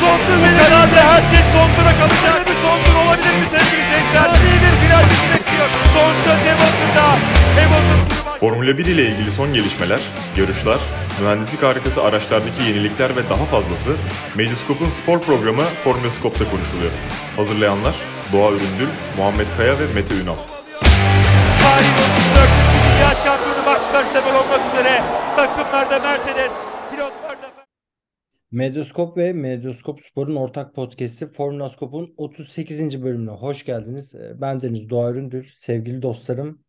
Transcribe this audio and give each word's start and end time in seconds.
sondur 0.00 0.38
ve 0.42 0.50
herhalde 0.62 1.00
her 1.10 1.22
şey 1.30 1.42
sondura 1.52 1.92
kalacak. 2.00 2.48
Bir 2.48 2.58
sondur 2.64 2.94
olabilir 3.04 3.34
mi 3.40 3.46
sevgili 3.52 3.84
seyirciler? 3.90 4.28
İyi 4.46 4.58
bir 4.64 4.74
final 4.82 5.04
bekliyor. 5.32 5.68
Son 5.94 6.12
söz 6.24 6.40
Hamilton'da. 6.48 7.06
Hamilton 7.58 8.18
Formula 8.40 8.78
1 8.78 8.86
ile 8.86 9.04
ilgili 9.10 9.30
son 9.30 9.54
gelişmeler, 9.54 10.00
yarışlar, 10.36 10.78
mühendislik 11.20 11.62
harikası 11.62 12.02
araçlardaki 12.02 12.62
yenilikler 12.62 13.16
ve 13.16 13.28
daha 13.30 13.44
fazlası 13.44 13.90
Medyascope'un 14.34 14.88
spor 14.88 15.20
programı 15.20 15.64
Formula 15.84 16.10
Scope'da 16.10 16.50
konuşuluyor. 16.50 16.92
Hazırlayanlar 17.36 17.94
Doğa 18.32 18.50
Üründül, 18.50 18.88
Muhammed 19.16 19.46
Kaya 19.56 19.78
ve 19.78 19.86
Mete 19.94 20.14
Ünal. 20.14 20.38
Tarihin 21.62 21.94
34. 21.94 22.48
Dünya 22.84 23.10
Şampiyonu 23.24 23.62
Max 23.66 23.80
Verstappen 23.94 24.34
olmak 24.34 24.60
üzere 24.72 25.02
takımlarda 25.36 25.98
Mercedes, 25.98 26.50
Medyaskop 28.50 29.16
ve 29.16 29.32
Medyaskop 29.32 30.00
Spor'un 30.02 30.36
ortak 30.36 30.74
podcast'i 30.74 31.26
Formula 31.26 31.68
Scope'un 31.70 32.14
38. 32.16 33.02
bölümüne 33.02 33.30
hoş 33.30 33.64
geldiniz. 33.64 34.14
Ee, 34.14 34.40
Ben 34.40 34.60
Deniz 34.60 34.90
Doğa 34.90 35.10
Üründül, 35.10 35.46
sevgili 35.54 36.02
dostlarım 36.02 36.64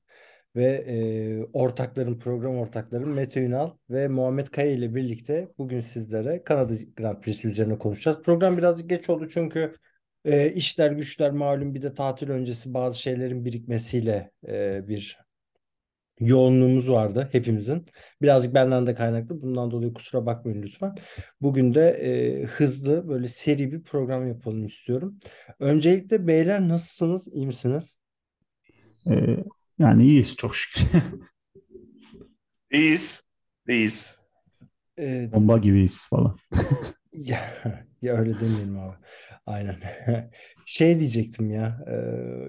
ve 0.55 0.65
e, 0.65 1.43
ortaklarım, 1.53 2.19
program 2.19 2.57
ortaklarım 2.57 3.13
Mete 3.13 3.41
Ünal 3.41 3.71
ve 3.89 4.07
Muhammed 4.07 4.47
Kaya 4.47 4.71
ile 4.71 4.95
birlikte 4.95 5.47
bugün 5.57 5.81
sizlere 5.81 6.43
Kanada 6.43 6.73
Grand 6.95 7.21
Prix'si 7.21 7.47
üzerine 7.47 7.77
konuşacağız. 7.77 8.21
Program 8.23 8.57
birazcık 8.57 8.89
geç 8.89 9.09
oldu 9.09 9.27
çünkü 9.29 9.75
e, 10.25 10.51
işler 10.51 10.91
güçler 10.91 11.31
malum 11.31 11.75
bir 11.75 11.81
de 11.81 11.93
tatil 11.93 12.29
öncesi 12.29 12.73
bazı 12.73 12.99
şeylerin 13.01 13.45
birikmesiyle 13.45 14.31
e, 14.47 14.87
bir 14.87 15.17
yoğunluğumuz 16.19 16.89
vardı 16.91 17.29
hepimizin. 17.31 17.85
Birazcık 18.21 18.53
benden 18.53 18.87
de 18.87 18.95
kaynaklı. 18.95 19.41
Bundan 19.41 19.71
dolayı 19.71 19.93
kusura 19.93 20.25
bakmayın 20.25 20.61
lütfen. 20.61 20.95
Bugün 21.41 21.73
de 21.73 21.89
e, 21.89 22.43
hızlı 22.45 23.07
böyle 23.09 23.27
seri 23.27 23.71
bir 23.71 23.83
program 23.83 24.27
yapalım 24.27 24.65
istiyorum. 24.65 25.19
Öncelikle 25.59 26.27
beyler 26.27 26.67
nasılsınız? 26.67 27.27
İyi 27.33 27.47
misiniz? 27.47 27.97
Ee, 29.11 29.37
yani 29.79 30.05
iyiyiz 30.05 30.35
çok 30.35 30.55
şükür. 30.55 30.83
İyiyiz. 32.71 33.23
İyiyiz. 33.67 34.15
E, 34.99 35.29
Bomba 35.33 35.57
gibiyiz 35.57 36.05
falan. 36.09 36.37
ya, 37.13 37.39
ya 38.01 38.15
öyle 38.17 38.39
demeyelim 38.39 38.79
abi. 38.79 38.95
Aynen. 39.45 39.75
Şey 40.65 40.99
diyecektim 40.99 41.51
ya. 41.51 41.85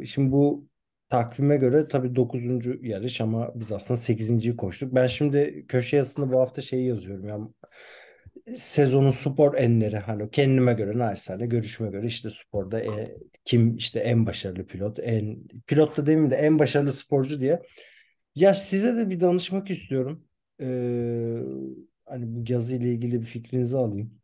e, 0.03 0.07
şimdi 0.07 0.33
bu 0.33 0.70
takvime 1.11 1.57
göre 1.57 1.89
tabii 1.89 2.17
9. 2.17 2.79
yarış 2.83 3.21
ama 3.21 3.53
biz 3.55 3.73
aslında 3.73 4.01
8.yi 4.01 4.57
koştuk. 4.57 4.95
Ben 4.95 5.07
şimdi 5.07 5.67
köşe 5.69 5.97
yazısında 5.97 6.33
bu 6.33 6.41
hafta 6.41 6.63
şeyi 6.63 6.89
yazıyorum 6.89 7.29
ya. 7.29 7.39
sezonun 8.57 9.11
spor 9.11 9.55
enleri 9.55 9.97
hani 9.99 10.31
kendime 10.31 10.73
göre 10.75 10.99
naçizane 10.99 11.47
görüşüme 11.47 11.91
göre 11.91 12.07
işte 12.07 12.31
sporda 12.31 12.81
e, 12.81 13.17
kim 13.45 13.77
işte 13.77 14.01
en 14.01 14.27
başarılı 14.27 14.67
pilot 14.67 14.99
en 15.03 15.49
pilot 15.67 15.97
da 15.97 16.07
demeyeyim 16.07 16.31
de 16.31 16.37
en 16.37 16.59
başarılı 16.59 16.93
sporcu 16.93 17.41
diye 17.41 17.63
ya 18.35 18.55
size 18.55 18.97
de 18.97 19.11
bir 19.11 19.21
danışmak 19.21 19.71
istiyorum 19.71 20.25
Ee, 20.63 21.39
hani 22.07 22.25
bu 22.37 22.53
yazı 22.53 22.77
ile 22.77 22.93
ilgili 22.93 23.21
bir 23.21 23.27
fikrinizi 23.27 23.77
alayım 23.77 24.15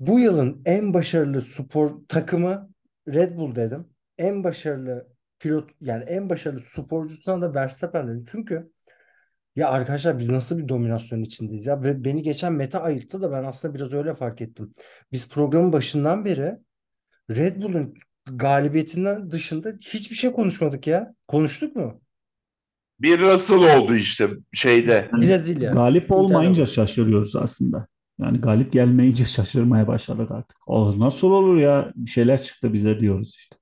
bu 0.00 0.20
yılın 0.20 0.62
en 0.64 0.94
başarılı 0.94 1.42
spor 1.42 1.90
takımı 2.08 2.70
Red 3.08 3.36
Bull 3.36 3.56
dedim 3.56 3.86
en 4.18 4.44
başarılı 4.44 5.08
pilot 5.40 5.70
yani 5.80 6.04
en 6.04 6.30
başarılı 6.30 6.62
sporcusuna 6.62 7.40
da 7.40 7.54
Verstappen 7.54 8.08
dedim 8.08 8.24
çünkü 8.30 8.72
ya 9.56 9.70
arkadaşlar 9.70 10.18
biz 10.18 10.30
nasıl 10.30 10.58
bir 10.58 10.68
dominasyon 10.68 11.22
içindeyiz 11.22 11.66
ya? 11.66 11.82
Ve 11.82 12.04
beni 12.04 12.22
geçen 12.22 12.52
Mete 12.52 12.78
ayırttı 12.78 13.22
da 13.22 13.32
ben 13.32 13.44
aslında 13.44 13.74
biraz 13.74 13.94
öyle 13.94 14.14
fark 14.14 14.40
ettim. 14.40 14.72
Biz 15.12 15.28
programın 15.28 15.72
başından 15.72 16.24
beri 16.24 16.54
Red 17.30 17.62
Bull'un 17.62 17.94
galibiyetinden 18.26 19.30
dışında 19.30 19.72
hiçbir 19.80 20.16
şey 20.16 20.32
konuşmadık 20.32 20.86
ya. 20.86 21.14
Konuştuk 21.28 21.76
mu? 21.76 22.00
Bir 23.00 23.20
Russell 23.20 23.78
oldu 23.78 23.94
işte 23.94 24.28
şeyde. 24.52 25.08
Yani 25.12 25.26
Brezilya. 25.26 25.70
galip 25.70 26.12
olmayınca 26.12 26.66
şaşırıyoruz 26.66 27.36
aslında. 27.36 27.86
Yani 28.20 28.40
galip 28.40 28.72
gelmeyince 28.72 29.24
şaşırmaya 29.24 29.86
başladık 29.86 30.30
artık. 30.30 30.58
O 30.66 31.00
nasıl 31.00 31.30
olur 31.30 31.56
ya? 31.56 31.92
Bir 31.96 32.10
şeyler 32.10 32.42
çıktı 32.42 32.72
bize 32.72 33.00
diyoruz 33.00 33.34
işte. 33.36 33.56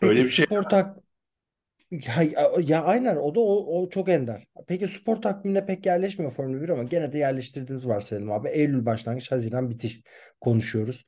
Peki 0.00 0.10
Öyle 0.10 0.24
bir 0.24 0.30
şey 0.30 0.44
spor 0.46 0.62
tak 0.62 1.03
ya, 2.06 2.50
ya 2.62 2.84
aynen 2.84 3.16
o 3.16 3.34
da 3.34 3.40
o, 3.40 3.82
o 3.82 3.90
çok 3.90 4.08
ender. 4.08 4.46
Peki 4.66 4.88
spor 4.88 5.16
takvimine 5.16 5.66
pek 5.66 5.86
yerleşmiyor 5.86 6.32
Formula 6.32 6.62
1 6.62 6.68
ama 6.68 6.82
gene 6.82 7.12
de 7.12 7.18
yerleştirdiğimiz 7.18 7.88
varsayalım 7.88 8.32
abi. 8.32 8.48
Eylül 8.48 8.86
başlangıç, 8.86 9.32
Haziran 9.32 9.70
bitiş 9.70 10.02
konuşuyoruz. 10.40 11.04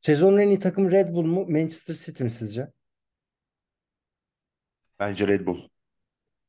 Sezonun 0.00 0.38
en 0.38 0.48
iyi 0.48 0.58
takımı 0.58 0.92
Red 0.92 1.14
Bull 1.14 1.24
mu, 1.24 1.46
Manchester 1.48 1.94
City 1.94 2.24
mi 2.24 2.30
sizce? 2.30 2.68
Bence 5.00 5.28
Red 5.28 5.46
Bull. 5.46 5.58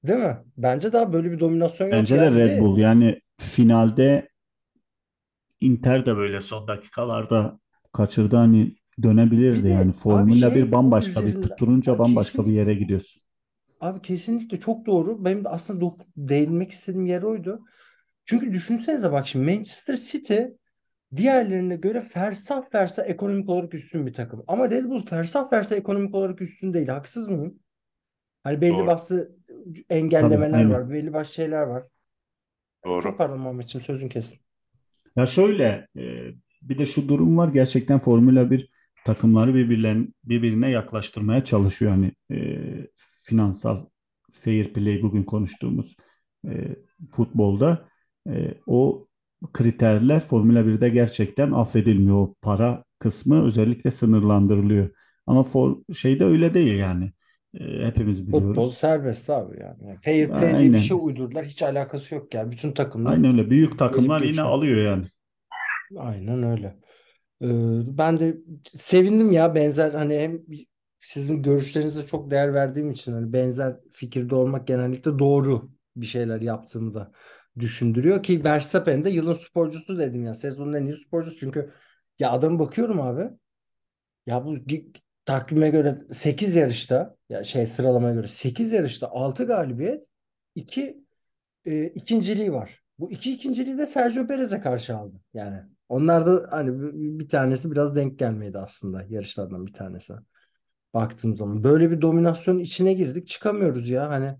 Değil 0.03 0.19
mi? 0.19 0.37
Bence 0.57 0.93
daha 0.93 1.13
böyle 1.13 1.31
bir 1.31 1.39
dominasyon 1.39 1.87
yok 1.87 1.95
Bence 1.95 2.15
de 2.15 2.31
Bir 2.31 2.35
Red 2.35 2.59
Bull. 2.59 2.77
Yani 2.77 3.21
finalde 3.37 4.29
Inter 5.59 6.05
de 6.05 6.17
böyle 6.17 6.41
son 6.41 6.67
dakikalarda 6.67 7.59
kaçırdı 7.93 8.35
hani 8.35 8.75
bir 8.97 9.03
dönebilirdi 9.03 9.63
de 9.63 9.69
yani. 9.69 9.83
abi 9.83 9.93
Formula 9.93 10.51
şey 10.51 10.65
1 10.65 10.71
bambaşka 10.71 11.21
bir 11.21 11.27
üzerinden 11.27 11.41
tutturunca 11.41 11.91
Abi 11.93 11.99
bambaşka 11.99 12.31
bir 12.31 12.37
kesinlikle 12.37 12.71
yere 12.71 12.73
gidiyorsun. 12.73 13.21
Abi 13.79 14.01
kesinlikle 14.01 14.59
çok 14.59 14.85
doğru. 14.85 15.25
Benim 15.25 15.43
de 15.43 15.49
aslında 15.49 15.85
dok- 15.85 16.05
değinmek 16.17 16.71
istediğim 16.71 17.05
yer 17.05 17.23
oydu. 17.23 17.65
Çünkü 18.25 18.53
düşünsenize 18.53 19.11
bak 19.11 19.27
şimdi 19.27 19.45
Manchester 19.51 19.97
City 19.97 20.39
diğerlerine 21.15 21.75
göre 21.75 22.01
fersah 22.01 22.69
fersah 22.71 23.09
ekonomik 23.09 23.49
olarak 23.49 23.73
üstün 23.73 24.07
bir 24.07 24.13
takım. 24.13 24.43
Ama 24.47 24.69
Red 24.71 24.85
Bull 24.85 25.05
fersah 25.05 25.49
fersah 25.49 25.75
ekonomik 25.77 26.15
olarak 26.15 26.41
üstün 26.41 26.73
değil. 26.73 26.87
Haksız 26.87 27.27
mıyım? 27.27 27.59
Hani 28.43 28.61
belli 28.61 28.85
Doğru. 28.85 28.87
başlı 28.87 29.37
Tabii 30.17 30.45
engellemeler 30.45 30.51
aynen. 30.51 30.79
var. 30.79 30.91
Belli 30.91 31.13
başlı 31.13 31.33
şeyler 31.33 31.61
var. 31.63 31.83
Çok 32.99 33.17
Doğru. 33.17 33.17
pardon 33.17 33.39
Muhammedciğim 33.39 33.85
sözün 33.85 34.09
kesin. 34.09 34.39
Ya 35.15 35.25
şöyle 35.27 35.87
e, 35.97 36.01
bir 36.61 36.77
de 36.77 36.85
şu 36.85 37.07
durum 37.09 37.37
var 37.37 37.47
gerçekten 37.47 37.99
Formula 37.99 38.51
1 38.51 38.69
takımları 39.05 39.55
birbirlerine, 39.55 40.07
birbirine 40.23 40.71
yaklaştırmaya 40.71 41.43
çalışıyor. 41.45 41.91
Hani 41.91 42.11
e, 42.31 42.37
finansal 43.29 43.85
fair 44.31 44.73
play 44.73 45.01
bugün 45.01 45.23
konuştuğumuz 45.23 45.95
e, 46.47 46.75
futbolda 47.11 47.89
e, 48.29 48.53
o 48.67 49.07
kriterler 49.53 50.19
Formula 50.19 50.59
1'de 50.59 50.89
gerçekten 50.89 51.51
affedilmiyor. 51.51 52.17
O 52.17 52.35
para 52.41 52.83
kısmı 52.99 53.45
özellikle 53.45 53.91
sınırlandırılıyor. 53.91 54.89
Ama 55.27 55.43
for, 55.43 55.77
şeyde 55.93 56.25
öyle 56.25 56.53
değil 56.53 56.77
yani. 56.79 57.11
E, 57.59 57.85
hepimiz 57.85 58.19
Futbol 58.19 58.41
biliyoruz. 58.41 58.73
serbest 58.73 59.29
abi 59.29 59.59
yani. 59.59 59.87
Yani 59.87 59.97
Fair 60.01 60.27
play 60.29 60.59
diye 60.59 60.73
bir 60.73 60.79
şey 60.79 60.95
Aynen. 60.95 61.05
uydurdular. 61.05 61.45
Hiç 61.45 61.61
alakası 61.61 62.15
yok 62.15 62.33
yani. 62.33 62.51
Bütün 62.51 62.71
takımlar 62.71 63.11
Aynen 63.11 63.31
öyle. 63.31 63.49
Büyük 63.49 63.79
takımlar 63.79 64.21
yine 64.21 64.41
alıyor 64.41 64.77
yani. 64.77 65.05
Aynen 65.97 66.43
öyle. 66.43 66.75
Ee, 67.41 67.47
ben 67.97 68.19
de 68.19 68.37
sevindim 68.75 69.31
ya 69.31 69.55
benzer 69.55 69.91
hani 69.93 70.19
hem 70.19 70.41
sizin 70.99 71.43
görüşlerinize 71.43 72.05
çok 72.05 72.31
değer 72.31 72.53
verdiğim 72.53 72.91
için 72.91 73.13
hani 73.13 73.33
benzer 73.33 73.75
fikirde 73.93 74.35
olmak 74.35 74.67
genellikle 74.67 75.19
doğru 75.19 75.71
bir 75.95 76.05
şeyler 76.05 76.41
yaptığımı 76.41 76.93
da 76.93 77.11
düşündürüyor 77.59 78.23
ki 78.23 78.43
Verstappen 78.43 79.05
de 79.05 79.09
yılın 79.09 79.33
sporcusu 79.33 79.99
dedim 79.99 80.25
ya 80.25 80.33
sezonun 80.33 80.73
en 80.73 80.85
iyi 80.85 80.97
sporcusu 80.97 81.37
çünkü 81.37 81.71
ya 82.19 82.31
adam 82.31 82.59
bakıyorum 82.59 83.01
abi 83.01 83.29
ya 84.25 84.45
bu 84.45 84.55
takvime 85.25 85.69
göre 85.69 86.01
8 86.11 86.55
yarışta 86.55 87.15
ya 87.29 87.43
şey 87.43 87.67
sıralamaya 87.67 88.13
göre 88.13 88.27
8 88.27 88.71
yarışta 88.71 89.07
6 89.11 89.45
galibiyet 89.45 90.03
2 90.55 91.03
e, 91.65 91.85
ikinciliği 91.87 92.53
var. 92.53 92.83
Bu 92.99 93.11
iki 93.11 93.33
ikinciliği 93.33 93.77
de 93.77 93.85
Sergio 93.85 94.27
Perez'e 94.27 94.61
karşı 94.61 94.97
aldı. 94.97 95.15
Yani 95.33 95.57
onlar 95.89 96.25
da 96.25 96.47
hani 96.51 96.71
bir 97.19 97.29
tanesi 97.29 97.71
biraz 97.71 97.95
denk 97.95 98.19
gelmedi 98.19 98.57
aslında 98.57 99.05
yarışlardan 99.09 99.67
bir 99.67 99.73
tanesi. 99.73 100.13
Baktığım 100.93 101.37
zaman 101.37 101.63
böyle 101.63 101.91
bir 101.91 102.01
dominasyon 102.01 102.59
içine 102.59 102.93
girdik 102.93 103.27
çıkamıyoruz 103.27 103.89
ya 103.89 104.09
hani 104.09 104.35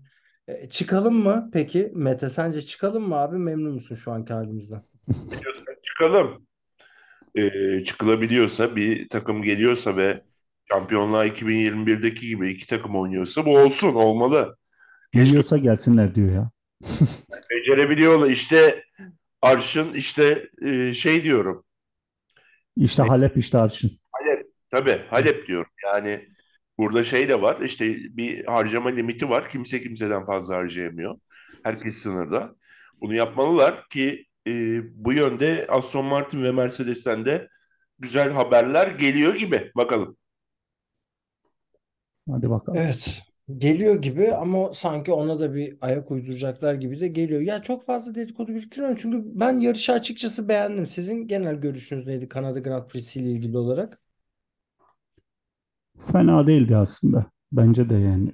E, 0.48 0.68
çıkalım 0.68 1.14
mı 1.14 1.50
peki 1.52 1.92
Mete 1.94 2.28
sence 2.30 2.62
çıkalım 2.62 3.08
mı 3.08 3.14
abi 3.16 3.36
memnun 3.38 3.74
musun 3.74 3.94
şu 3.94 4.12
anki 4.12 4.32
halimizden? 4.32 4.82
Biliyorsan 5.08 5.74
çıkalım. 5.82 6.46
Ee, 7.34 7.84
çıkılabiliyorsa 7.84 8.76
bir 8.76 9.08
takım 9.08 9.42
geliyorsa 9.42 9.96
ve 9.96 10.22
Şampiyonlar 10.72 11.26
2021'deki 11.26 12.26
gibi 12.26 12.50
iki 12.50 12.66
takım 12.66 12.96
oynuyorsa 12.96 13.46
bu 13.46 13.58
olsun. 13.58 13.94
Olmalı. 13.94 14.56
Keşke 15.12 15.24
Geliyorsa 15.24 15.58
gelsinler 15.58 16.14
diyor 16.14 16.32
ya. 16.32 16.50
becerebiliyorlar. 17.50 18.30
İşte 18.30 18.84
Arşın 19.42 19.94
işte 19.94 20.48
e, 20.62 20.94
şey 20.94 21.22
diyorum. 21.24 21.64
İşte 22.76 23.02
Halep 23.02 23.36
işte 23.36 23.58
Arşın. 23.58 23.90
Halep. 24.12 24.46
Tabii 24.70 25.00
Halep 25.10 25.46
diyorum. 25.46 25.70
Yani 25.84 26.28
burada 26.80 27.04
şey 27.04 27.28
de 27.28 27.42
var. 27.42 27.60
İşte 27.60 27.86
bir 28.10 28.44
harcama 28.46 28.88
limiti 28.90 29.28
var. 29.30 29.48
Kimse 29.48 29.82
kimseden 29.82 30.24
fazla 30.24 30.56
harcayamıyor. 30.56 31.16
Herkes 31.64 31.96
sınırda. 31.96 32.54
Bunu 33.00 33.14
yapmalılar 33.14 33.88
ki 33.88 34.26
e, 34.46 34.52
bu 35.04 35.12
yönde 35.12 35.66
Aston 35.68 36.04
Martin 36.06 36.42
ve 36.42 36.52
Mercedes'ten 36.52 37.26
de 37.26 37.48
güzel 37.98 38.32
haberler 38.32 38.88
geliyor 38.88 39.34
gibi. 39.34 39.72
Bakalım. 39.76 40.16
Hadi 42.30 42.50
bakalım. 42.50 42.78
Evet. 42.78 43.22
Geliyor 43.58 43.94
gibi 44.02 44.32
ama 44.34 44.74
sanki 44.74 45.12
ona 45.12 45.40
da 45.40 45.54
bir 45.54 45.78
ayak 45.80 46.10
uyduracaklar 46.10 46.74
gibi 46.74 47.00
de 47.00 47.08
geliyor. 47.08 47.40
Ya 47.40 47.62
çok 47.62 47.84
fazla 47.84 48.14
dedikodu 48.14 48.48
biriktirmiyorum 48.54 48.98
çünkü 49.02 49.22
ben 49.40 49.58
yarışı 49.58 49.92
açıkçası 49.92 50.48
beğendim. 50.48 50.86
Sizin 50.86 51.28
genel 51.28 51.54
görüşünüz 51.56 52.06
neydi 52.06 52.28
Kanada 52.28 52.58
Grand 52.60 52.88
Prix'si 52.88 53.20
ile 53.20 53.30
ilgili 53.30 53.58
olarak? 53.58 54.00
Fena 56.12 56.46
değildi 56.46 56.76
aslında. 56.76 57.26
Bence 57.52 57.90
de 57.90 57.94
yani. 57.94 58.32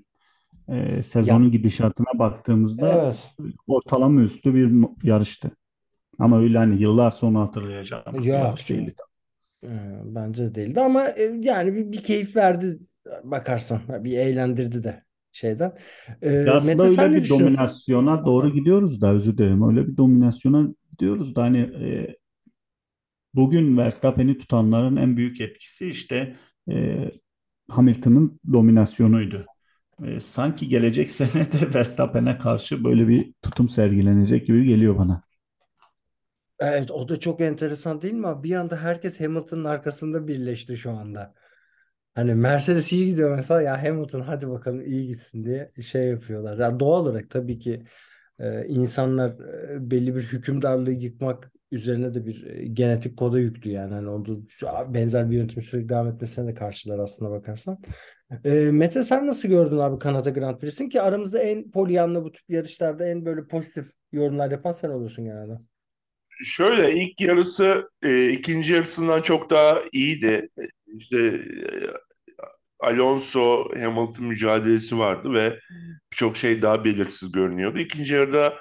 Ee, 0.69 1.03
sezonun 1.03 1.45
Ya 1.45 1.51
gidişatına 1.51 2.19
baktığımızda 2.19 2.93
evet. 2.93 3.35
ortalama 3.67 4.21
üstü 4.21 4.55
bir 4.55 4.89
yarıştı. 5.03 5.51
Ama 6.19 6.41
öyle 6.41 6.59
hani 6.59 6.83
yıllar 6.83 7.11
sonra 7.11 7.41
hatırlayacağım 7.41 8.15
Yok 8.15 8.27
yarış 8.27 8.71
değildi. 8.71 8.95
Ee, 9.65 9.69
Bence 10.05 10.45
de 10.45 10.55
değildi 10.55 10.81
ama 10.81 11.09
e, 11.09 11.23
yani 11.41 11.75
bir, 11.75 11.93
bir 11.93 12.03
keyif 12.03 12.37
verdi 12.37 12.79
bakarsan. 13.25 13.81
Bir 14.05 14.19
eğlendirdi 14.19 14.85
de 14.85 15.05
şeyden. 15.33 15.73
Ee, 16.23 16.33
Ya 16.33 16.55
aslında 16.55 16.83
Mete 16.83 17.03
öyle 17.03 17.23
bir 17.23 17.29
dominasyona 17.29 18.27
doğru 18.27 18.53
gidiyoruz 18.53 19.01
da 19.01 19.12
özür 19.12 19.39
dilerim. 19.39 19.69
Öyle 19.69 19.87
bir 19.87 19.97
dominasyona 19.97 20.69
gidiyoruz 20.91 21.37
da 21.37 21.43
hani 21.43 21.59
e, 21.59 22.17
bugün 23.35 23.77
Verstappen'i 23.79 24.39
tutanların 24.39 24.97
en 24.97 25.17
büyük 25.17 25.41
etkisi 25.41 25.89
işte 25.89 26.37
e, 26.71 27.11
Hamilton'ın 27.71 28.41
dominasyonuydu. 28.53 29.47
E, 30.05 30.21
sanki 30.21 30.69
gelecek 30.69 31.11
sene 31.13 31.53
de 31.53 31.75
Verstappen'e 31.75 32.39
karşı 32.39 32.85
böyle 32.85 33.09
bir 33.09 33.33
tutum 33.43 33.69
sergilenecek 33.69 34.47
gibi 34.47 34.65
geliyor 34.65 34.99
bana. 34.99 35.23
Evet 36.61 36.91
o 36.91 37.09
da 37.09 37.21
çok 37.21 37.41
enteresan 37.41 38.03
değil 38.03 38.15
mi? 38.15 38.43
Bir 38.43 38.57
anda 38.57 38.77
herkes 38.77 39.21
Hamilton'ın 39.21 39.65
arkasında 39.65 40.29
birleşti 40.29 40.77
şu 40.77 40.91
anda. 40.91 41.35
Hani 42.15 42.35
Mercedes 42.35 42.93
iyi 42.93 43.07
gidiyor 43.09 43.37
mesela 43.37 43.63
ya 43.63 43.83
Hamilton 43.85 44.21
hadi 44.21 44.49
bakalım 44.51 44.83
iyi 44.87 45.07
gitsin 45.07 45.45
diye 45.45 45.73
şey 45.83 46.05
yapıyorlar. 46.09 46.59
Yani 46.59 46.81
doğal 46.81 47.03
olarak 47.03 47.31
tabii 47.31 47.59
ki 47.59 47.85
e, 48.39 48.67
insanlar 48.69 49.31
e, 49.77 49.91
belli 49.91 50.17
bir 50.17 50.23
hükümdarlığı 50.23 50.93
yıkmak 50.93 51.53
üzerine 51.73 52.15
de 52.15 52.27
bir 52.27 52.47
e, 52.47 52.67
genetik 52.67 53.17
koda 53.17 53.39
yüklü 53.39 53.71
yani. 53.71 53.95
Hani 53.95 54.09
onu 54.09 54.47
şu 54.49 54.67
benzer 54.89 55.31
bir 55.31 55.37
yönetim 55.37 55.63
sürekli 55.63 55.89
devam 55.89 56.09
etmesine 56.09 56.47
de 56.47 56.55
karşılar 56.55 56.99
aslına 56.99 57.31
bakarsan. 57.31 57.79
E, 58.45 58.51
Mete 58.53 59.03
sen 59.03 59.27
nasıl 59.27 59.49
gördün 59.49 59.77
abi 59.77 59.99
Kanada 59.99 60.31
Grand 60.31 60.59
Prix'sin 60.59 60.89
ki 60.89 61.03
aramızda 61.03 61.39
en 61.39 61.71
polyanlı 61.71 62.25
bu 62.25 62.33
tip 62.33 62.51
yarışlarda 62.51 63.09
en 63.09 63.25
böyle 63.25 63.47
pozitif 63.47 63.87
yorumlar 64.13 64.51
yapan 64.51 64.73
sen 64.73 64.89
oluyorsun 64.89 65.25
genelde. 65.25 65.53
Şöyle 66.45 66.93
ilk 66.95 67.21
yarısı 67.21 67.91
e, 68.03 68.29
ikinci 68.31 68.73
yarısından 68.73 69.23
çok 69.23 69.51
daha 69.51 69.79
iyiydi. 69.93 70.49
İşte 70.87 71.19
e, 71.19 71.43
Alonso 72.81 73.69
Hamilton 73.81 74.27
mücadelesi 74.27 74.99
vardı 74.99 75.35
ve 75.35 75.59
birçok 76.12 76.37
şey 76.37 76.62
daha 76.62 76.85
belirsiz 76.85 77.33
görünüyordu. 77.33 77.79
İkinci 77.79 78.15
yarıda 78.15 78.55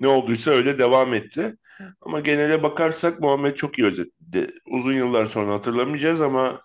ne 0.00 0.08
olduysa 0.08 0.50
öyle 0.50 0.78
devam 0.78 1.14
etti. 1.14 1.56
Ama 2.00 2.20
genele 2.20 2.62
bakarsak 2.62 3.20
Muhammed 3.20 3.54
çok 3.54 3.78
iyi 3.78 3.86
özetledi. 3.86 4.54
Uzun 4.70 4.92
yıllar 4.92 5.26
sonra 5.26 5.54
hatırlamayacağız 5.54 6.20
ama 6.20 6.60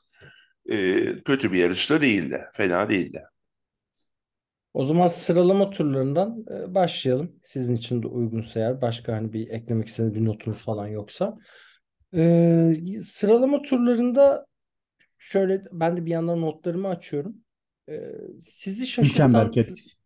e, 0.72 1.06
kötü 1.25 1.52
bir 1.52 1.58
yarışta 1.58 2.02
değildi. 2.02 2.42
Fena 2.54 2.90
değildi. 2.90 3.24
O 4.74 4.84
zaman 4.84 5.08
sıralama 5.08 5.69
turlarından 5.69 6.46
e, 6.52 6.75
başlayalım. 6.75 7.36
Sizin 7.44 7.75
için 7.75 8.04
de 8.04 8.08
uygunsa 8.08 8.60
eğer 8.60 8.81
başka 8.81 9.13
hani 9.13 9.34
bir 9.34 9.50
eklemek 9.50 9.88
istediğiniz 9.88 10.16
bir 10.16 10.25
notunuz 10.25 10.58
falan 10.58 10.88
yoksa. 10.88 11.38
E, 12.16 12.74
sıralama 13.02 13.62
turlarında 13.62 14.46
şöyle 15.18 15.63
ben 15.72 15.98
de 15.98 16.06
bir 16.06 16.12
yandan 16.12 16.42
notlarımı 16.42 16.88
açıyorum. 16.88 17.36
E, 17.90 18.12
sizi 18.42 18.88
şaşırtan 18.88 19.54
etkisi. 19.56 20.00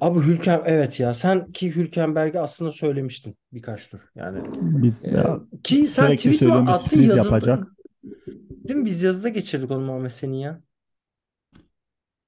Abi 0.00 0.20
Hülken 0.20 0.62
evet 0.66 1.00
ya 1.00 1.14
sen 1.14 1.52
ki 1.52 1.76
Hülkenberg'i 1.76 2.40
aslında 2.40 2.72
söylemiştin 2.72 3.36
birkaç 3.52 3.88
tur. 3.88 4.00
Yani 4.14 4.40
Biz 4.60 5.04
e, 5.04 5.10
ya, 5.10 5.40
ki 5.62 5.88
sen 5.88 6.16
söylüyorum 6.16 6.66
bir 6.66 6.72
attın 6.72 7.02
yazında 7.02 7.16
yapacak. 7.16 7.66
değil 8.44 8.80
mi? 8.80 8.84
Biz 8.84 9.02
yazıda 9.02 9.28
geçirdik 9.28 9.70
onu 9.70 9.86
Muhammed 9.86 10.10
senin 10.10 10.36
ya. 10.36 10.60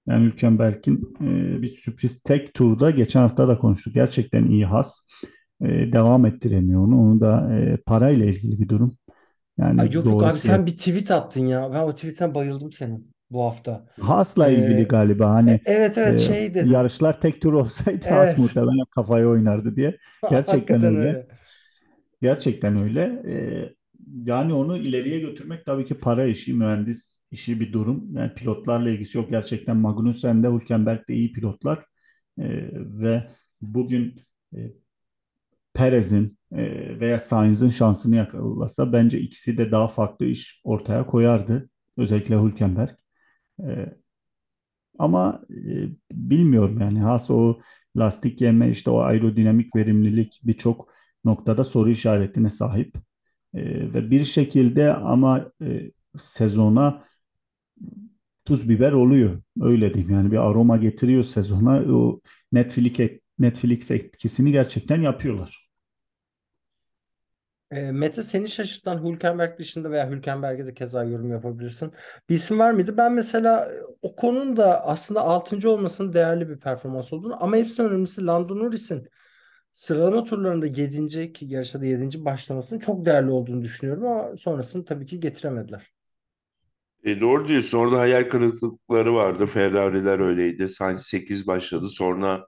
Yani 0.06 0.26
Hülkenberg'in 0.26 1.16
e, 1.20 1.62
bir 1.62 1.68
sürpriz 1.68 2.20
tek 2.22 2.54
turda 2.54 2.90
geçen 2.90 3.20
hafta 3.20 3.48
da 3.48 3.58
konuştuk. 3.58 3.94
Gerçekten 3.94 4.44
iyi 4.44 4.66
has. 4.66 5.00
E, 5.60 5.66
devam 5.92 6.26
ettiremiyor 6.26 6.80
onu. 6.86 7.00
Onu 7.00 7.20
da 7.20 7.54
e, 7.54 7.76
parayla 7.76 8.26
ilgili 8.26 8.60
bir 8.60 8.69
durum. 8.69 8.96
Ay 9.60 9.69
Yani 9.69 9.94
yok 9.94 10.06
yok 10.06 10.22
abi 10.22 10.38
sen 10.38 10.66
bir 10.66 10.72
tweet 10.72 11.10
attın 11.10 11.46
ya. 11.46 11.72
Ben 11.72 11.82
o 11.82 11.94
tweetten 11.94 12.34
bayıldım 12.34 12.72
senin 12.72 13.15
bu 13.31 13.43
hafta. 13.44 13.87
İlgili 14.50 14.88
Ee, 14.88 14.88
galiba 14.88 15.31
e- 15.46 15.50
hani 15.50 15.61
evet 15.64 15.99
evet 15.99 16.19
e, 16.19 16.20
şey 16.20 16.55
dedin. 16.55 16.70
yarışlar 16.70 17.20
tek 17.20 17.43
tur 17.43 17.52
olsaydı 17.52 18.05
Evet. 18.05 18.37
muhtemelen 18.37 18.84
kafaya 18.94 19.28
oynardı 19.28 19.76
diye. 19.76 19.96
Gerçekten 20.28 20.84
öyle. 20.84 20.96
öyle. 20.96 21.26
Gerçekten 22.23 22.76
öyle. 22.76 23.23
E, 23.26 23.75
yani 24.25 24.52
onu 24.55 24.76
ileriye 24.78 25.19
götürmek 25.20 25.67
tabii 25.67 25.84
ki 25.87 25.94
para 25.99 26.26
işi, 26.26 26.55
mühendis 26.55 27.19
işi 27.31 27.61
bir 27.61 27.73
durum. 27.73 28.17
Yani 28.17 28.34
pilotlarla 28.34 28.90
ilgisi 28.90 29.19
yok. 29.19 29.31
Gerçekten 29.31 29.76
Magnussen 29.76 30.43
de 30.43 30.49
Hülkenberg 30.52 31.08
de 31.08 31.14
iyi 31.14 31.32
pilotlar. 31.32 31.79
E, 32.38 32.44
ve 32.75 33.31
bugün 33.62 34.17
e, 34.56 34.58
Perez'in 35.75 36.38
e, 36.52 37.00
veya 37.00 37.19
Sainz'in 37.19 37.69
şansını 37.69 38.17
yakalasa 38.17 38.93
bence 38.93 39.20
ikisi 39.20 39.58
de 39.58 39.70
daha 39.70 39.88
farklı 39.88 40.26
iş 40.26 40.61
ortaya 40.64 41.06
koyardı. 41.06 41.70
Özellikle 41.96 42.43
Hülkenberg. 42.43 42.90
E, 43.62 43.97
ama 44.99 45.41
e, 45.50 45.88
bilmiyorum 46.12 46.81
yani 46.81 47.00
has 47.00 47.31
o 47.31 47.61
lastik 47.97 48.41
yeme 48.41 48.70
işte 48.70 48.91
o 48.91 48.99
aerodinamik 49.00 49.76
verimlilik 49.76 50.41
birçok 50.44 50.88
noktada 51.25 51.64
soru 51.64 51.91
işaretine 51.91 52.50
sahip. 52.50 52.97
E, 53.55 53.94
ve 53.94 54.11
bir 54.11 54.25
şekilde 54.25 54.94
ama 54.94 55.53
e, 55.62 55.91
sezona 56.19 57.05
tuz 58.44 58.69
biber 58.69 58.93
oluyor. 58.93 59.43
Öyle 59.61 59.94
diyeyim 59.94 60.14
yani 60.14 60.32
bir 60.32 60.49
aroma 60.50 60.76
getiriyor 60.76 61.25
sezona. 61.25 61.94
O 61.94 62.20
Netflix 62.53 63.11
Netflix 63.38 63.91
etkisini 63.91 64.53
gerçekten 64.53 65.00
yapıyorlar. 65.00 65.65
E, 67.70 67.92
Mete 67.92 68.22
seni 68.22 68.48
şaşırtan 68.48 69.04
Hülkenberg 69.04 69.58
dışında 69.58 69.90
veya 69.90 70.10
Hülkenberg'e 70.10 70.66
de 70.66 70.74
keza 70.74 71.04
yorum 71.04 71.30
yapabilirsin. 71.30 71.93
Bir 72.29 72.34
isim 72.34 72.58
var 72.58 72.70
mıydı? 72.70 72.96
Ben 72.96 73.12
mesela 73.12 73.64
e, 73.72 73.81
o 74.02 74.17
konunun 74.17 74.56
da 74.56 74.86
aslında 74.86 75.20
6. 75.20 75.70
olmasının 75.70 76.12
değerli 76.12 76.48
bir 76.48 76.58
performans 76.60 77.12
olduğunu 77.12 77.43
ama 77.44 77.56
hepsinden 77.56 77.91
önemlisi 77.91 78.26
Lando 78.26 78.58
Norris'in 78.58 79.08
sıralama 79.72 80.24
turlarında 80.24 80.67
7. 80.67 81.32
ki 81.32 81.46
yarışta 81.46 81.81
da 81.81 81.86
7. 81.86 82.24
başlamasının 82.24 82.81
çok 82.81 83.06
değerli 83.06 83.31
olduğunu 83.31 83.62
düşünüyorum 83.62 84.06
ama 84.06 84.36
sonrasını 84.36 84.84
tabii 84.84 85.06
ki 85.06 85.20
getiremediler. 85.20 85.93
E, 87.05 87.20
doğru 87.20 87.48
diyorsun. 87.48 87.79
Orada 87.79 87.98
hayal 87.98 88.29
kırıklıkları 88.29 89.14
vardı. 89.14 89.46
Ferrari'ler 89.46 90.19
öyleydi. 90.20 90.69
Sainz 90.69 91.02
8 91.02 91.46
başladı. 91.46 91.88
Sonra 91.88 92.46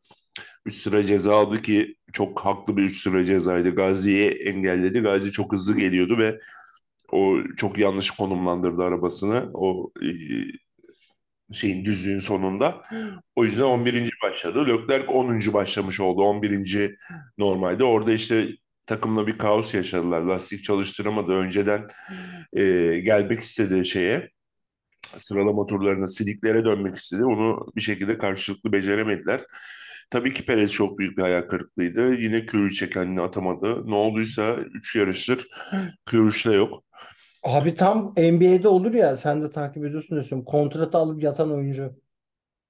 3 0.66 0.74
sıra 0.74 1.06
ceza 1.06 1.36
aldı 1.36 1.62
ki 1.62 1.96
çok 2.12 2.40
haklı 2.40 2.76
bir 2.76 2.82
3 2.82 3.02
sıra 3.02 3.24
cezaydı. 3.24 3.74
Gazi'yi 3.74 4.30
engelledi. 4.30 5.00
Gazi 5.00 5.32
çok 5.32 5.52
hızlı 5.52 5.76
geliyordu 5.78 6.18
ve 6.18 6.40
o 7.12 7.36
çok 7.56 7.78
yanlış 7.78 8.10
konumlandırdı 8.10 8.82
arabasını. 8.82 9.50
O 9.54 9.92
e, 10.02 10.08
şeyin 11.52 11.84
düzlüğün 11.84 12.18
sonunda. 12.18 12.82
O 13.36 13.44
yüzden 13.44 13.62
11. 13.62 14.10
başladı. 14.22 14.66
Leclerc 14.68 15.06
10. 15.06 15.52
başlamış 15.52 16.00
oldu. 16.00 16.22
11. 16.22 16.96
normalde. 17.38 17.84
Orada 17.84 18.12
işte 18.12 18.48
takımla 18.86 19.26
bir 19.26 19.38
kaos 19.38 19.74
yaşadılar. 19.74 20.22
Lastik 20.22 20.64
çalıştıramadı. 20.64 21.32
Önceden 21.32 21.86
e, 22.52 22.62
gelmek 23.00 23.40
istedi 23.40 23.86
şeye 23.86 24.30
sıralama 25.18 25.66
turlarına 25.66 26.08
siliklere 26.08 26.64
dönmek 26.64 26.94
istedi. 26.94 27.24
Onu 27.24 27.66
bir 27.76 27.80
şekilde 27.80 28.18
karşılıklı 28.18 28.72
beceremediler. 28.72 29.40
Tabii 30.10 30.34
ki 30.34 30.46
Perez 30.46 30.72
çok 30.72 30.98
büyük 30.98 31.18
bir 31.18 31.22
hayal 31.22 31.42
kırıklığıydı. 31.42 32.14
Yine 32.14 32.46
Q3'e 32.46 32.90
kendini 32.90 33.20
atamadı. 33.20 33.90
Ne 33.90 33.94
olduysa 33.94 34.54
3 34.74 34.96
yarıştır 34.96 35.48
Q3'te 36.06 36.52
yok. 36.52 36.84
Abi 37.42 37.74
tam 37.74 38.14
NBA'de 38.16 38.68
olur 38.68 38.94
ya 38.94 39.16
sen 39.16 39.42
de 39.42 39.50
takip 39.50 39.84
ediyorsun 39.84 40.10
diyorsun. 40.10 40.42
Kontratı 40.44 40.98
alıp 40.98 41.22
yatan 41.22 41.52
oyuncu. 41.52 42.00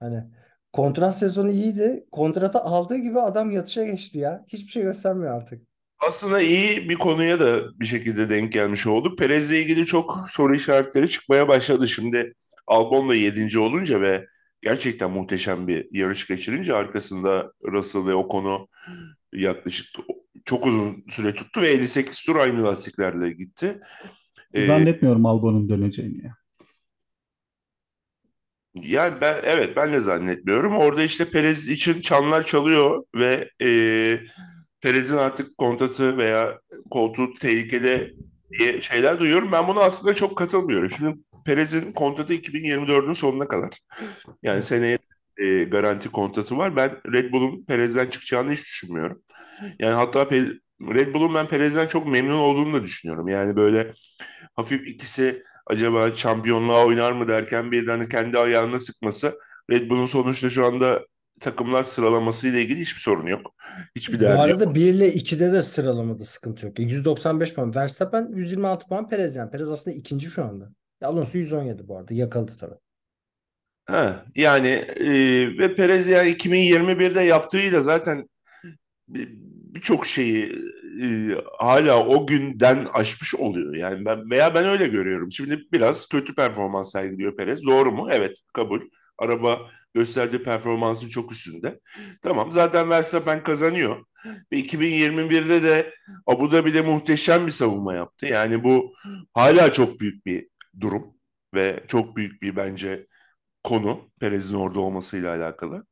Hani 0.01 0.25
kontrat 0.73 1.19
sezonu 1.19 1.51
iyiydi. 1.51 2.07
Kontratı 2.13 2.59
aldığı 2.59 2.97
gibi 2.97 3.21
adam 3.21 3.51
yatışa 3.51 3.85
geçti 3.85 4.19
ya. 4.19 4.45
Hiçbir 4.49 4.71
şey 4.73 4.83
göstermiyor 4.83 5.37
artık. 5.37 5.63
Aslında 6.07 6.41
iyi 6.41 6.89
bir 6.89 6.95
konuya 6.95 7.41
da 7.41 7.81
bir 7.81 7.87
şekilde 7.87 8.31
denk 8.31 8.53
gelmiş 8.53 8.87
olduk. 8.87 9.19
Perez'le 9.19 9.53
ilgili 9.53 9.87
çok 9.87 10.27
soru 10.29 10.55
işaretleri 10.55 11.11
çıkmaya 11.11 11.49
başladı. 11.49 11.89
Şimdi 11.89 12.35
Albon 12.67 13.09
da 13.09 13.15
7. 13.15 13.59
olunca 13.59 14.01
ve 14.01 14.27
gerçekten 14.63 15.11
muhteşem 15.11 15.69
bir 15.69 15.87
yarış 15.91 16.27
geçirince 16.27 16.75
arkasında 16.75 17.53
Russell 17.65 18.07
ve 18.07 18.15
Ocon'u 18.15 18.69
yaklaşık 19.33 19.87
çok 20.45 20.67
uzun 20.67 21.05
süre 21.09 21.35
tuttu 21.35 21.61
ve 21.61 21.69
58 21.69 22.25
tur 22.25 22.37
aynı 22.37 22.65
lastiklerle 22.65 23.33
gitti. 23.33 23.81
E, 24.55 24.67
Zannetmiyorum 24.67 25.27
Albon'un 25.27 25.69
döneceğini 25.69 26.25
ya. 26.25 26.37
Yani 28.75 29.21
ben 29.21 29.37
evet 29.45 29.77
ben 29.77 29.93
de 29.93 30.01
zannetmiyorum. 30.01 30.77
Orada 30.77 31.03
işte 31.03 31.31
Perez 31.31 31.69
için 31.69 32.01
çanlar 32.01 32.47
çalıyor 32.47 33.05
ve 33.15 33.51
e, 33.63 33.69
Perez'in 34.81 35.17
artık 35.17 35.59
kontratı 35.59 36.17
veya 36.17 36.61
koltuğu 36.91 37.35
tehlikede 37.41 38.13
diye 38.59 38.81
şeyler 38.81 39.21
duyuyorum. 39.21 39.53
Ben 39.53 39.69
buna 39.69 39.81
aslında 39.81 40.15
çok 40.15 40.39
katılmıyorum. 40.39 40.91
Şimdi 40.91 41.19
Perez'in 41.49 41.93
kontratı 41.93 42.35
2024'ün 42.35 43.13
sonuna 43.13 43.49
kadar. 43.49 43.79
Yani 44.43 44.63
seneye 44.63 44.99
e, 45.37 45.65
garanti 45.65 46.09
kontratı 46.09 46.57
var. 46.59 46.77
Ben 46.77 46.91
Red 47.13 47.33
Bull'un 47.33 47.65
Perez'den 47.65 48.07
çıkacağını 48.07 48.53
hiç 48.53 48.61
düşünmüyorum. 48.61 49.23
Yani 49.79 49.95
hatta 49.95 50.23
Pe- 50.23 50.61
Red 50.95 51.15
Bull'un 51.15 51.35
ben 51.35 51.49
Perez'den 51.49 51.87
çok 51.87 52.07
memnun 52.07 52.39
olduğunu 52.39 52.75
da 52.75 52.83
düşünüyorum. 52.85 53.29
Yani 53.29 53.57
böyle 53.57 53.93
hafif 54.57 54.89
ikisi 54.89 55.43
acaba 55.67 56.15
şampiyonluğa 56.15 56.87
oynar 56.87 57.13
mı 57.13 57.29
derken 57.29 57.73
birden 57.73 58.09
kendi 58.09 58.39
ayağına 58.39 58.79
sıkması 58.79 59.39
Red 59.71 59.91
Bull'un 59.91 60.07
sonuçta 60.07 60.51
şu 60.51 60.67
anda 60.67 61.07
takımlar 61.41 61.85
sıralaması 61.85 62.49
ile 62.49 62.63
ilgili 62.63 62.81
hiçbir 62.81 63.01
sorun 63.01 63.27
yok. 63.27 63.55
Hiçbir 63.97 64.17
Bu 64.17 64.21
derdi 64.21 64.33
yok. 64.33 64.41
arada 64.41 64.75
1 64.75 64.81
ile 64.87 65.13
2'de 65.13 65.53
de 65.53 65.63
sıralamada 65.63 66.25
sıkıntı 66.25 66.67
yok. 66.67 66.79
195 66.79 67.55
puan. 67.55 67.75
Verstappen 67.75 68.29
126 68.35 68.87
puan 68.89 69.09
Perez 69.09 69.37
yani. 69.37 69.51
Perez 69.51 69.71
aslında 69.71 69.97
ikinci 69.97 70.27
şu 70.31 70.45
anda. 70.45 70.71
Alonso 71.03 71.39
117 71.39 71.89
bu 71.89 71.99
arada. 71.99 72.15
Yakaladı 72.15 72.53
tabii. 72.61 72.75
Ha, 73.87 74.25
yani 74.37 74.69
e, 74.69 75.09
ve 75.59 75.75
Perez 75.75 76.09
yani 76.09 76.29
2021'de 76.31 77.21
yaptığıyla 77.21 77.81
zaten 77.81 78.29
bir- 79.09 79.29
birçok 79.75 80.07
şeyi 80.07 80.53
e, 81.05 81.07
hala 81.59 82.07
o 82.07 82.27
günden 82.27 82.87
aşmış 82.95 83.35
oluyor. 83.35 83.77
Yani 83.77 84.05
ben 84.05 84.31
veya 84.31 84.55
ben 84.55 84.65
öyle 84.67 84.89
görüyorum. 84.89 85.33
Şimdi 85.33 85.65
biraz 85.73 86.07
kötü 86.09 86.35
performans 86.35 86.93
sergiliyor 86.93 87.37
Perez. 87.37 87.67
Doğru 87.67 87.93
mu? 87.93 88.09
Evet, 88.13 88.33
kabul. 88.55 88.81
Araba 89.19 89.59
gösterdiği 89.95 90.43
performansın 90.43 91.09
çok 91.09 91.33
üstünde. 91.33 91.81
Tamam, 92.23 92.53
zaten 92.53 92.91
Verstappen 92.91 93.43
kazanıyor. 93.43 93.97
Ve 94.53 94.57
2021'de 94.59 95.63
de 95.63 95.95
Abu 96.27 96.53
Dhabi'de 96.53 96.81
muhteşem 96.83 97.47
bir 97.47 97.53
savunma 97.53 97.95
yaptı. 97.95 98.27
Yani 98.27 98.65
bu 98.65 98.93
hala 99.35 99.73
çok 99.73 100.01
büyük 100.01 100.27
bir 100.27 100.49
durum 100.81 101.15
ve 101.55 101.85
çok 101.89 102.17
büyük 102.17 102.43
bir 102.43 102.57
bence 102.57 103.07
konu 103.65 104.11
Perez'in 104.21 104.57
orada 104.57 104.81
olmasıyla 104.81 105.37
alakalı. 105.37 105.87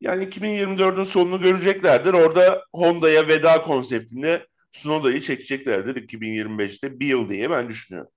Yani 0.00 0.24
2024'ün 0.24 1.04
sonunu 1.04 1.40
göreceklerdir. 1.40 2.12
Orada 2.12 2.64
Honda'ya 2.72 3.28
veda 3.28 3.62
konseptinde 3.62 4.46
Tsunoda'yı 4.72 5.20
çekeceklerdir 5.20 5.96
2025'te 5.96 7.00
bir 7.00 7.06
yıl 7.06 7.30
diye 7.30 7.50
ben 7.50 7.68
düşünüyorum. 7.68 8.10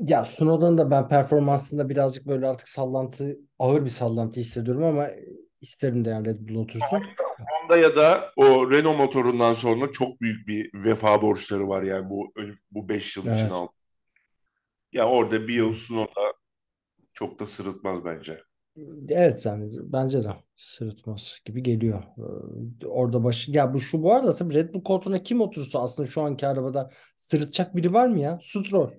Ya 0.00 0.22
Tsunoda'nın 0.22 0.78
da 0.78 0.90
ben 0.90 1.08
performansında 1.08 1.88
birazcık 1.88 2.26
böyle 2.26 2.46
artık 2.46 2.68
sallantı, 2.68 3.36
ağır 3.58 3.84
bir 3.84 3.90
sallantı 3.90 4.40
hissediyorum 4.40 4.84
ama 4.84 5.08
isterim 5.60 6.04
de 6.04 6.10
yani 6.10 6.26
Red 6.26 6.48
Bull 6.48 6.54
otursun. 6.54 7.02
Honda'ya 7.50 7.96
da 7.96 8.32
o 8.36 8.70
Renault 8.70 8.98
motorundan 8.98 9.54
sonra 9.54 9.92
çok 9.92 10.20
büyük 10.20 10.48
bir 10.48 10.70
vefa 10.74 11.22
borçları 11.22 11.68
var 11.68 11.82
yani 11.82 12.10
bu 12.10 12.32
bu 12.70 12.88
5 12.88 13.16
yıl 13.16 13.24
için 13.24 13.32
Evet. 13.32 13.52
aldı. 13.52 13.72
Ya 14.92 15.08
orada 15.08 15.48
bir 15.48 15.54
yıl 15.54 15.72
Tsunoda 15.72 16.32
çok 17.14 17.38
da 17.40 17.46
sırıtmaz 17.46 18.04
bence. 18.04 18.42
Evet 19.08 19.46
yani 19.46 19.70
bence 19.82 20.24
de 20.24 20.28
sırıtmaz 20.56 21.40
gibi 21.44 21.62
geliyor. 21.62 22.02
Ee, 22.82 22.86
Orada 22.86 23.24
başı 23.24 23.50
ya 23.52 23.74
bu 23.74 23.80
şu 23.80 24.02
bu 24.02 24.14
arada 24.14 24.34
tabii 24.34 24.54
Red 24.54 24.74
Bull 24.74 24.82
koltuğuna 24.84 25.22
kim 25.22 25.40
otursa 25.40 25.82
aslında 25.82 26.08
şu 26.08 26.22
anki 26.22 26.46
arabada 26.46 26.90
sırıtacak 27.16 27.76
biri 27.76 27.92
var 27.94 28.06
mı 28.08 28.18
ya? 28.20 28.38
Stroll. 28.42 28.90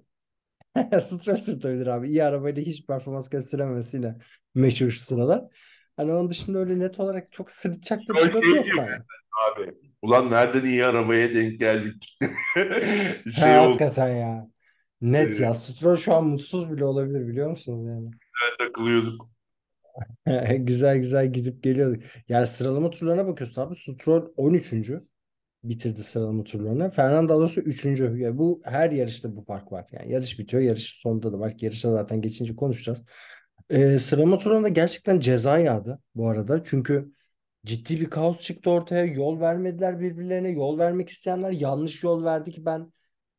Stroll 1.02 1.36
sırıtabilir 1.36 1.88
abi. 1.88 2.10
İyi 2.10 2.24
arabayla 2.24 2.64
hiç 2.64 2.88
performans 2.88 3.30
gösterememesiyle 3.30 4.16
meşhur 4.56 4.92
şu 4.92 5.00
sıralar. 5.00 5.44
Hani 5.98 6.14
onun 6.14 6.30
dışında 6.30 6.60
öyle 6.60 6.80
net 6.80 7.00
olarak 7.00 7.32
çok 7.32 7.52
sırıtacak 7.52 8.10
da 8.10 8.20
pilot 8.20 8.46
şey 8.46 8.56
yok 8.56 8.76
yani. 8.78 8.98
Abi 9.32 9.72
ulan 10.02 10.32
nereden 10.32 10.64
iyi 10.66 10.86
arabaya 10.86 11.34
denk 11.36 11.60
geldik 11.60 12.18
Ha, 13.36 13.48
şey 13.48 13.60
oldu 13.60 13.84
hakikaten 13.86 14.10
ya. 14.16 14.50
Net 15.02 15.40
e, 15.40 15.44
ya. 15.44 15.54
Stroll 15.54 15.96
şu 15.96 16.14
an 16.14 16.28
mutsuz 16.28 16.72
bile 16.72 16.86
olabilir 16.86 17.28
biliyor 17.28 17.50
musunuz 17.50 17.88
yani? 17.88 18.12
takılıyorduk. 18.58 19.30
Güzel 20.58 20.98
güzel 20.98 21.34
gidip 21.34 21.64
geliyorduk. 21.64 22.04
Yani 22.30 22.48
sıralama 22.48 22.90
turlarına 22.90 23.28
bakıyorsun 23.28 23.62
abi. 23.62 23.76
Stroll 23.76 24.34
13. 24.38 25.02
bitirdi 25.64 26.04
sıralama 26.04 26.44
turlarını. 26.44 26.92
Fernando 26.92 27.34
Alonso 27.34 27.62
3. 27.62 27.86
Yani 27.86 28.38
bu 28.38 28.62
her 28.66 28.92
yarışta 28.92 29.36
bu 29.36 29.44
fark 29.46 29.72
var. 29.72 29.88
Yani 29.92 30.12
yarış 30.12 30.40
bitiyor. 30.40 30.64
Yarış 30.64 31.00
sonunda 31.02 31.34
da 31.34 31.40
var. 31.40 31.54
Yarışa 31.62 31.92
zaten 31.92 32.22
geçince 32.22 32.56
konuşacağız. 32.56 33.04
Ee, 33.70 33.98
sıralama 33.98 34.38
turlarında 34.38 34.70
gerçekten 34.70 35.20
ceza 35.20 35.58
yağdı 35.58 36.00
bu 36.16 36.30
arada. 36.30 36.64
Çünkü 36.64 37.12
ciddi 37.66 38.02
bir 38.02 38.10
kaos 38.10 38.42
çıktı 38.42 38.72
ortaya. 38.72 39.06
Yol 39.06 39.40
vermediler 39.40 40.00
birbirlerine. 40.00 40.50
Yol 40.50 40.78
vermek 40.78 41.10
isteyenler 41.10 41.52
yanlış 41.52 42.04
yol 42.04 42.24
verdi 42.24 42.52
ki 42.52 42.66
ben 42.66 42.92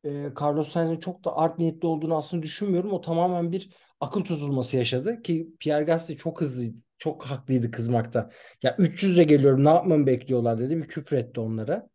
e, 0.05 0.09
Carlos 0.41 0.67
Sainz'in 0.69 0.99
çok 0.99 1.23
da 1.25 1.37
art 1.37 1.59
niyetli 1.59 1.87
olduğunu 1.87 2.17
aslında 2.17 2.43
düşünmüyorum. 2.43 2.91
O 2.93 3.01
tamamen 3.01 3.51
bir 3.51 3.69
akıl 3.99 4.21
tutulması 4.23 4.77
yaşadı 4.77 5.21
ki 5.21 5.47
Pierre 5.59 5.83
Gasly 5.83 6.17
çok 6.17 6.41
hızlı, 6.41 6.73
çok 6.97 7.25
haklıydı 7.25 7.71
kızmakta. 7.71 8.29
Ya 8.63 8.75
300'e 8.79 9.23
geliyorum 9.23 9.65
ne 9.65 9.69
yapmamı 9.69 10.05
bekliyorlar 10.07 10.59
dedi. 10.59 10.77
Bir 10.77 10.87
küfretti 10.87 11.39
onlara. 11.39 11.89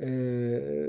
Ee, 0.00 0.88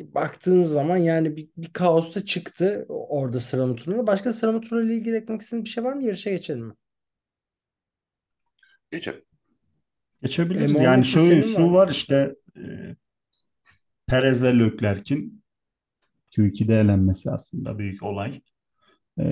baktığın 0.00 0.64
zaman 0.64 0.96
yani 0.96 1.36
bir, 1.36 1.48
bir 1.56 1.72
kaos 1.72 2.14
da 2.14 2.24
çıktı 2.24 2.86
orada 2.88 3.40
sıralama 3.40 3.74
turlarına. 3.76 4.06
Başka 4.06 4.32
sıralama 4.32 4.60
turlarıyla 4.60 4.94
ilgili 4.94 5.16
eklemek 5.16 5.42
istediğin 5.42 5.64
bir 5.64 5.70
şey 5.70 5.84
var 5.84 5.92
mı? 5.92 6.02
Yarışa 6.04 6.30
geçelim 6.30 6.64
mi? 6.66 6.74
Geçelim. 8.90 9.24
E, 10.56 10.66
Geçebiliriz. 10.66 10.72
Muhammed 10.72 10.84
Yani 10.84 11.04
şöyle 11.04 11.42
şu 11.42 11.62
var. 11.64 11.70
var 11.72 11.88
işte 11.88 12.34
e, 12.56 12.60
Perez 14.06 14.42
ve 14.42 14.58
Leclerc'in 14.58 15.37
Q2'de 16.38 16.80
elenmesi 16.80 17.30
aslında 17.30 17.78
büyük 17.78 18.02
olay. 18.02 18.40
E, 19.20 19.24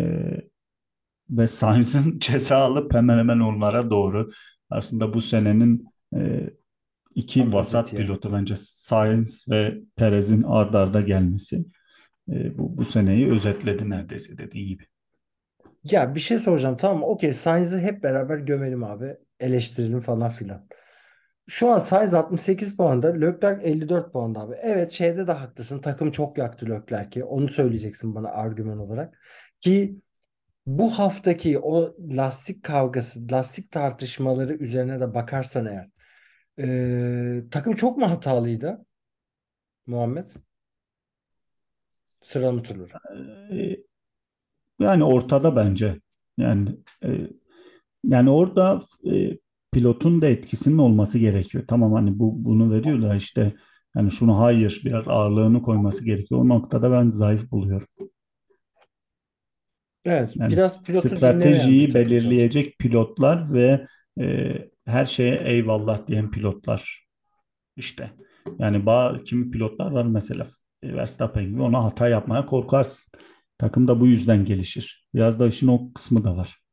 ve 1.30 1.46
Sainz'ın 1.46 2.18
ceza 2.20 2.56
alıp 2.56 2.94
hemen 2.94 3.18
hemen 3.18 3.40
onlara 3.40 3.90
doğru 3.90 4.30
aslında 4.70 5.14
bu 5.14 5.20
senenin 5.20 5.86
e, 6.16 6.50
iki 7.14 7.40
Tam 7.40 7.52
vasat 7.52 7.84
özeti 7.84 7.96
ya. 7.96 8.02
pilotu 8.02 8.32
bence 8.32 8.54
Sainz 8.56 9.46
ve 9.50 9.78
Perez'in 9.96 10.42
ard 10.42 10.74
arda 10.74 11.00
gelmesi 11.00 11.64
e, 12.32 12.58
bu, 12.58 12.78
bu 12.78 12.84
seneyi 12.84 13.30
özetledi 13.30 13.90
neredeyse 13.90 14.38
dediği 14.38 14.66
gibi. 14.66 14.84
Ya 15.84 16.14
bir 16.14 16.20
şey 16.20 16.38
soracağım 16.38 16.76
tamam 16.76 16.98
mı? 16.98 17.06
Okey 17.06 17.32
Sainz'i 17.32 17.78
hep 17.78 18.02
beraber 18.02 18.38
gömelim 18.38 18.84
abi. 18.84 19.16
Eleştirelim 19.40 20.00
falan 20.00 20.30
filan. 20.30 20.66
Şu 21.48 21.70
an 21.70 21.78
Sainz 21.78 22.14
68 22.14 22.76
puanda, 22.76 23.08
Leclerc 23.08 23.62
54 23.68 24.12
puanda 24.12 24.40
abi. 24.40 24.54
Evet 24.62 24.92
şeyde 24.92 25.26
de 25.26 25.32
haklısın. 25.32 25.78
Takım 25.80 26.10
çok 26.10 26.38
yaktı 26.38 26.66
Leclerc'i. 26.70 27.24
Onu 27.24 27.48
söyleyeceksin 27.48 28.14
bana 28.14 28.28
argüman 28.28 28.78
olarak. 28.78 29.18
Ki 29.60 29.96
bu 30.66 30.90
haftaki 30.98 31.58
o 31.58 31.96
lastik 32.10 32.64
kavgası, 32.64 33.20
lastik 33.32 33.72
tartışmaları 33.72 34.54
üzerine 34.54 35.00
de 35.00 35.14
bakarsan 35.14 35.66
eğer 35.66 35.88
eee, 36.58 37.50
takım 37.50 37.74
çok 37.74 37.98
mu 37.98 38.10
hatalıydı 38.10 38.86
Muhammed? 39.86 40.30
Sıralama 42.22 42.62
turları. 42.62 42.92
E, 43.52 43.76
yani 44.78 45.04
ortada 45.04 45.56
bence. 45.56 46.00
Yani 46.38 46.68
e, 47.04 47.08
yani 48.04 48.30
orada 48.30 48.80
e, 49.12 49.38
pilotun 49.76 50.22
da 50.22 50.28
etkisinin 50.28 50.78
olması 50.78 51.18
gerekiyor. 51.18 51.64
Tamam 51.68 51.92
hani 51.92 52.18
bu 52.18 52.44
bunu 52.44 52.70
veriyorlar 52.72 53.16
işte 53.16 53.54
yani 53.96 54.10
şunu 54.10 54.40
hayır 54.40 54.82
biraz 54.84 55.08
ağırlığını 55.08 55.62
koyması 55.62 56.04
gerekiyor. 56.04 56.40
O 56.40 56.48
noktada 56.48 56.92
ben 56.92 57.08
zayıf 57.08 57.50
buluyorum. 57.50 57.86
Evet, 60.04 60.36
Yani 60.36 60.52
biraz 60.52 60.82
pilotu 60.82 61.08
stratejiyi 61.08 61.94
belirleyecek 61.94 62.78
pilotlar 62.78 63.52
ve 63.52 63.86
e, 64.20 64.54
her 64.86 65.04
şeye 65.04 65.36
eyvallah 65.44 66.06
diyen 66.06 66.30
pilotlar 66.30 67.06
işte. 67.76 68.10
Yani 68.58 68.86
bazı 68.86 69.24
kimi 69.24 69.50
pilotlar 69.50 69.90
var 69.90 70.04
mesela 70.04 70.46
e, 70.82 70.94
Verstappen 70.94 71.44
gibi 71.46 71.62
ona 71.62 71.84
hata 71.84 72.08
yapmaya 72.08 72.46
korkarsın. 72.46 73.12
Takım 73.58 73.88
da 73.88 74.00
bu 74.00 74.06
yüzden 74.06 74.44
gelişir. 74.44 75.08
Biraz 75.14 75.40
da 75.40 75.46
işin 75.46 75.68
o 75.68 75.92
kısmı 75.94 76.24
da 76.24 76.36
var. 76.36 76.65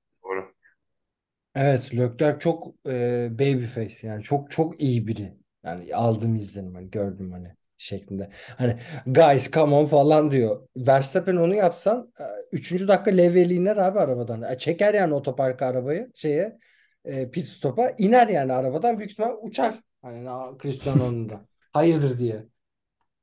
Evet, 1.55 1.93
Leclerc 1.95 2.39
çok 2.39 2.67
e, 2.88 3.29
babyface 3.39 4.07
yani 4.07 4.24
çok 4.24 4.51
çok 4.51 4.81
iyi 4.81 5.07
biri. 5.07 5.33
Yani 5.63 5.95
aldığım 5.95 6.36
izlenim 6.36 6.75
hani 6.75 6.89
gördüm 6.91 7.31
hani 7.31 7.55
şeklinde. 7.77 8.29
Hani 8.57 8.77
guys 9.05 9.51
come 9.51 9.75
on 9.75 9.86
falan 9.86 10.31
diyor. 10.31 10.67
Verstappen 10.77 11.36
onu 11.36 11.55
yapsan 11.55 12.13
e, 12.19 12.24
üçüncü 12.51 12.88
dakika 12.88 13.12
levyeli 13.12 13.53
iner 13.53 13.77
abi 13.77 14.00
arabadan. 14.00 14.41
E, 14.53 14.57
çeker 14.57 14.93
yani 14.93 15.13
otoparka 15.13 15.65
arabayı 15.65 16.12
şeye 16.15 16.57
e, 17.05 17.29
pit 17.31 17.48
stop'a 17.48 17.89
iner 17.98 18.27
yani 18.27 18.53
arabadan 18.53 18.98
büyük 18.98 19.12
ihtimal 19.12 19.38
uçar. 19.41 19.79
Hani 20.01 20.29
Cristiano'nun 20.62 21.29
da. 21.29 21.45
Hayırdır 21.74 22.19
diye. 22.19 22.45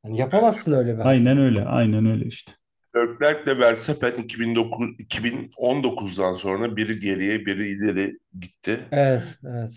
Hani 0.02 0.18
yapamazsın 0.18 0.72
öyle 0.72 0.92
bir 0.92 0.98
hata. 0.98 1.08
Aynen 1.08 1.38
öyle. 1.38 1.64
Aynen 1.64 2.06
öyle 2.06 2.26
işte. 2.26 2.52
Leclerc'le 2.96 3.60
Verstappen 3.60 4.12
2009, 4.12 4.88
2019'dan 4.98 6.34
sonra 6.34 6.76
biri 6.76 6.98
geriye 6.98 7.46
biri 7.46 7.66
ileri 7.66 8.18
gitti. 8.40 8.80
Evet, 8.92 9.22
evet. 9.44 9.72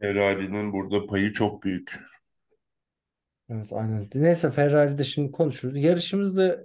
Ferrari'nin 0.00 0.72
burada 0.72 1.06
payı 1.06 1.32
çok 1.32 1.62
büyük. 1.62 2.00
Evet, 3.50 3.72
aynen. 3.72 4.08
Neyse 4.14 4.50
Ferrari'de 4.50 5.04
şimdi 5.04 5.32
konuşuruz. 5.32 5.76
Yarışımız 5.76 6.36
da 6.36 6.58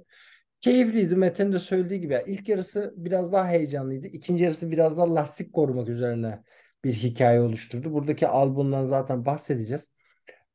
keyifliydi. 0.59 1.15
Mete'nin 1.15 1.53
de 1.53 1.59
söylediği 1.59 2.01
gibi. 2.01 2.23
İlk 2.27 2.49
yarısı 2.49 2.93
biraz 2.97 3.31
daha 3.31 3.47
heyecanlıydı. 3.47 4.07
İkinci 4.07 4.43
yarısı 4.43 4.71
biraz 4.71 4.97
daha 4.97 5.15
lastik 5.15 5.53
korumak 5.53 5.89
üzerine 5.89 6.43
bir 6.83 6.93
hikaye 6.93 7.39
oluşturdu. 7.41 7.93
Buradaki 7.93 8.27
Albon'dan 8.27 8.85
zaten 8.85 9.25
bahsedeceğiz. 9.25 9.89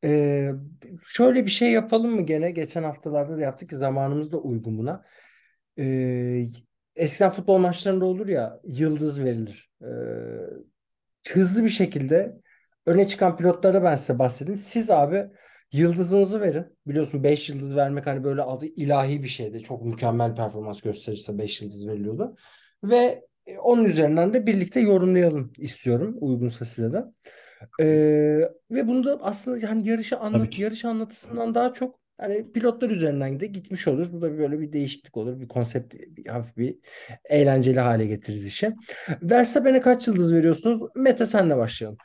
Ee, 0.05 0.51
şöyle 1.09 1.47
bir 1.47 1.51
şey 1.51 1.73
yapalım 1.73 2.11
mı 2.15 2.23
gene? 2.23 2.51
Geçen 2.51 2.83
haftalarda 2.83 3.37
da 3.37 3.41
yaptık 3.41 3.71
ki 3.71 3.77
zamanımız 3.77 4.33
da 4.33 4.39
uygun 4.39 4.79
buna. 4.79 5.05
Ee, 5.79 6.47
eskiden 6.97 7.31
futbol 7.31 7.59
maçlarında 7.59 8.05
olur 8.05 8.29
ya 8.29 8.61
yıldız 8.65 9.25
verilir. 9.25 9.71
Ee, 9.83 9.87
hızlı 11.33 11.65
bir 11.65 11.69
şekilde 11.69 12.37
öne 12.87 13.09
çıkan 13.09 13.37
pilotlara 13.37 13.83
ben 13.83 13.97
size 13.97 14.19
bahsedeyim. 14.19 14.59
Siz 14.59 14.91
abi 14.91 15.27
yıldızınızı 15.73 16.41
verin. 16.41 16.67
Biliyorsun 16.87 17.25
5 17.25 17.49
yıldız 17.51 17.77
vermek 17.77 18.07
hani 18.07 18.25
böyle 18.25 18.43
adı 18.43 18.67
ilahi 18.67 19.23
bir 19.23 19.29
şeydi. 19.29 19.63
Çok 19.63 19.85
mükemmel 19.85 20.35
performans 20.35 20.81
gösterirse 20.81 21.39
5 21.39 21.63
yıldız 21.63 21.89
veriliyordu. 21.89 22.37
Ve 22.85 23.27
onun 23.63 23.85
üzerinden 23.85 24.35
de 24.35 24.47
birlikte 24.47 24.81
yorumlayalım 24.81 25.53
istiyorum. 25.59 26.17
Uygunsa 26.21 26.65
size 26.65 26.93
de. 26.93 27.05
Ee, 27.81 27.85
ve 28.71 28.89
bunu 28.89 29.05
da 29.05 29.19
aslında 29.23 29.59
yani 29.59 29.89
yarışı 29.89 30.19
anlat 30.19 30.59
yarış 30.59 30.85
anlatısından 30.85 31.55
daha 31.55 31.73
çok 31.73 32.01
hani 32.19 32.53
pilotlar 32.53 32.91
üzerinden 32.91 33.41
de 33.41 33.47
gitmiş 33.47 33.89
oluruz. 33.89 34.13
Bu 34.13 34.23
da 34.23 34.39
böyle 34.39 34.61
bir 34.61 34.73
değişiklik 34.73 35.17
olur. 35.17 35.41
Bir 35.41 35.49
konsept, 35.49 35.95
bir 35.95 36.27
hafif 36.27 36.57
bir 36.57 36.79
eğlenceli 37.25 37.81
hale 37.81 38.07
getiririz 38.07 38.47
işi. 38.47 38.75
Verstappen'e 39.23 39.81
kaç 39.81 40.09
yıldız 40.09 40.33
veriyorsunuz? 40.33 40.81
Mete 40.95 41.27
senle 41.27 41.57
başlayalım. 41.57 41.99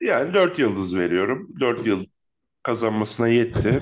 Yani 0.00 0.34
4 0.34 0.58
yıldız 0.58 0.96
veriyorum. 0.96 1.48
4 1.60 1.86
yıl 1.86 2.04
kazanmasına 2.62 3.28
yetti. 3.28 3.78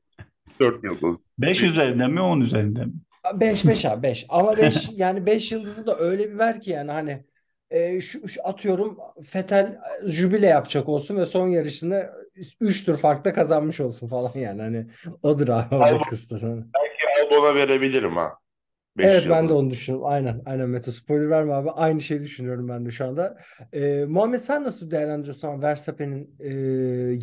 4 0.60 0.84
yıldız. 0.84 1.16
5 1.38 1.62
üzerinden 1.62 2.10
mi 2.10 2.20
10 2.20 2.40
üzerinden 2.40 2.88
mi? 2.88 2.94
5 3.34 3.66
5 3.66 3.84
abi 3.84 4.02
5. 4.02 4.26
Ama 4.28 4.56
5 4.56 4.90
yani 4.96 5.26
5 5.26 5.52
yıldızı 5.52 5.86
da 5.86 5.98
öyle 5.98 6.30
bir 6.30 6.38
ver 6.38 6.60
ki 6.60 6.70
yani 6.70 6.90
hani 6.92 7.24
e, 7.72 8.00
şu, 8.00 8.28
şu 8.28 8.40
atıyorum 8.48 8.98
Vettel 9.34 9.76
e, 10.04 10.08
jübile 10.08 10.46
yapacak 10.46 10.88
olsun 10.88 11.16
ve 11.16 11.26
son 11.26 11.48
yarışını 11.48 12.10
3 12.60 12.84
tur 12.84 12.96
farkta 12.96 13.32
kazanmış 13.32 13.80
olsun 13.80 14.08
falan 14.08 14.32
yani 14.34 14.62
hani 14.62 14.86
odur 15.22 15.48
abi 15.48 15.74
orada 15.74 15.84
Albon, 15.84 16.02
kıstas. 16.02 16.44
Albon'a 16.44 17.54
verebilirim 17.54 18.16
ha. 18.16 18.32
5 18.96 19.06
Evet 19.06 19.26
ben 19.30 19.48
de 19.48 19.52
onu 19.52 19.70
düşünüyorum. 19.70 20.08
Aynen. 20.08 20.42
Aynen 20.46 20.68
Mete 20.68 20.92
spoiler 20.92 21.30
verme 21.30 21.52
abi. 21.52 21.70
Aynı 21.70 22.00
şeyi 22.00 22.20
düşünüyorum 22.22 22.68
ben 22.68 22.86
de 22.86 22.90
şu 22.90 23.04
anda. 23.06 23.38
Ee, 23.72 24.04
Muhammed 24.08 24.38
sen 24.40 24.64
nasıl 24.64 24.90
değerlendiriyorsun 24.90 25.62
Verstappen'in 25.62 26.36
e, 26.40 26.48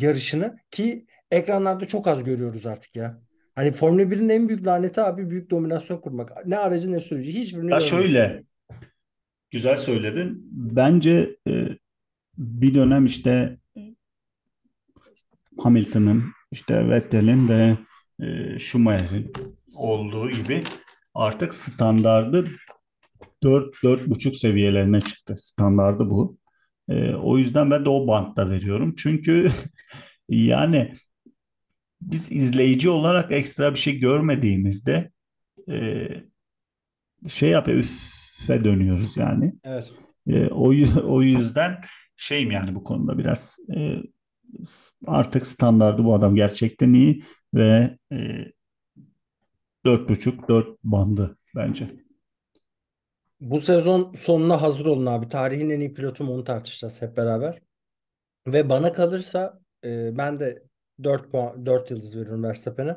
yarışını 0.06 0.56
ki 0.70 1.06
ekranlarda 1.30 1.86
çok 1.86 2.06
az 2.06 2.24
görüyoruz 2.24 2.66
artık 2.66 2.96
ya. 2.96 3.18
Hani 3.54 3.72
Formula 3.72 4.10
1'in 4.10 4.28
en 4.28 4.48
büyük 4.48 4.66
laneti 4.66 5.00
abi 5.00 5.30
büyük 5.30 5.50
dominasyon 5.50 5.98
kurmak. 5.98 6.46
Ne 6.46 6.58
aracı 6.58 6.92
ne 6.92 7.00
sürücü 7.00 7.32
hiçbirini 7.32 7.70
Ya 7.70 7.78
görmüyoruz. 7.78 7.88
şöyle 7.88 8.42
güzel 9.50 9.76
söyledin. 9.76 10.48
Bence 10.52 11.36
e, 11.48 11.68
bir 12.38 12.74
dönem 12.74 13.06
işte 13.06 13.58
Hamilton'ın, 15.58 16.24
işte 16.52 16.88
Vettel'in 16.88 17.48
ve 17.48 17.76
e, 18.20 18.58
Schumacher'in 18.58 19.32
olduğu 19.74 20.30
gibi 20.30 20.62
artık 21.14 21.54
standardı 21.54 22.48
4-4,5 23.42 24.34
seviyelerine 24.34 25.00
çıktı. 25.00 25.34
Standardı 25.38 26.10
bu. 26.10 26.38
E, 26.88 27.14
o 27.14 27.38
yüzden 27.38 27.70
ben 27.70 27.84
de 27.84 27.88
o 27.88 28.06
bantta 28.06 28.50
veriyorum. 28.50 28.94
Çünkü 28.98 29.50
yani 30.28 30.94
biz 32.00 32.32
izleyici 32.32 32.90
olarak 32.90 33.32
ekstra 33.32 33.74
bir 33.74 33.78
şey 33.78 33.98
görmediğimizde 33.98 35.10
e, 35.70 36.08
şey 37.28 37.50
yapıyor, 37.50 37.84
üfe 38.42 38.64
dönüyoruz 38.64 39.16
yani. 39.16 39.54
Evet. 39.64 39.92
E, 40.26 40.46
o, 40.46 40.72
o 41.04 41.22
yüzden 41.22 41.80
şeyim 42.16 42.50
yani 42.50 42.74
bu 42.74 42.84
konuda 42.84 43.18
biraz 43.18 43.56
e, 43.76 43.96
artık 45.06 45.46
standardı 45.46 46.04
bu 46.04 46.14
adam 46.14 46.34
gerçekten 46.34 46.92
iyi 46.92 47.22
ve 47.54 47.98
e, 48.12 48.16
4.5-4 49.84 50.76
bandı 50.84 51.36
bence. 51.56 51.90
Bu 53.40 53.60
sezon 53.60 54.12
sonuna 54.12 54.62
hazır 54.62 54.86
olun 54.86 55.06
abi. 55.06 55.28
Tarihin 55.28 55.70
en 55.70 55.80
iyi 55.80 55.94
pilotu 55.94 56.24
mu 56.24 56.34
onu 56.34 56.44
tartışacağız 56.44 57.02
hep 57.02 57.16
beraber. 57.16 57.60
Ve 58.46 58.68
bana 58.68 58.92
kalırsa 58.92 59.60
e, 59.84 60.18
ben 60.18 60.40
de 60.40 60.62
4 61.02 61.32
puan 61.32 61.66
4 61.66 61.90
yıldız 61.90 62.16
veriyorum 62.16 62.44
Verstappen'e. 62.44 62.96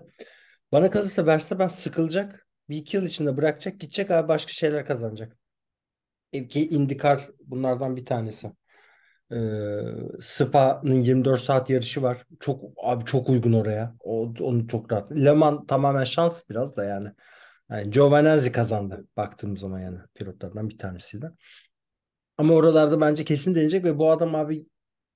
Bana 0.71 0.89
kalırsa 0.89 1.25
Verstappen 1.25 1.67
sıkılacak. 1.67 2.42
Bir 2.69 2.77
iki 2.77 2.97
yıl 2.97 3.03
içinde 3.05 3.37
bırakacak, 3.37 3.79
gidecek 3.79 4.11
abi 4.11 4.27
başka 4.27 4.51
şeyler 4.51 4.85
kazanacak. 4.85 5.37
E, 6.33 6.47
Ki 6.47 6.69
IndyCar 6.69 7.29
bunlardan 7.45 7.95
bir 7.95 8.05
tanesi. 8.05 8.51
Ee, 9.31 9.35
Spa'nın 10.19 10.93
24 11.01 11.41
saat 11.41 11.69
yarışı 11.69 12.01
var. 12.01 12.25
Çok 12.39 12.63
abi 12.77 13.05
çok 13.05 13.29
uygun 13.29 13.53
oraya. 13.53 13.95
O, 13.99 14.33
onu 14.41 14.67
çok 14.67 14.91
rahat. 14.91 15.11
Le 15.11 15.31
Mans 15.31 15.67
tamamen 15.67 16.03
şans 16.03 16.49
biraz 16.49 16.77
da 16.77 16.85
yani. 16.85 17.09
Yani 17.69 17.89
Giovinazzi 17.89 18.51
kazandı 18.51 19.07
baktığım 19.17 19.57
zaman 19.57 19.79
yani 19.79 19.97
pilotlardan 20.15 20.69
bir 20.69 20.77
tanesiydi. 20.77 21.31
Ama 22.37 22.53
oralarda 22.53 23.01
bence 23.01 23.25
kesin 23.25 23.55
deneyecek 23.55 23.85
ve 23.85 23.97
bu 23.97 24.11
adam 24.11 24.35
abi 24.35 24.65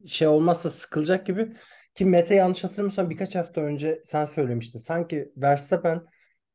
şey 0.07 0.27
olmazsa 0.27 0.69
sıkılacak 0.69 1.27
gibi 1.27 1.57
ki 1.95 2.05
Mete 2.05 2.35
yanlış 2.35 2.63
hatırlamıyorsam 2.63 3.09
birkaç 3.09 3.35
hafta 3.35 3.61
önce 3.61 4.01
sen 4.05 4.25
söylemiştin. 4.25 4.79
Sanki 4.79 5.31
Verstappen 5.37 6.05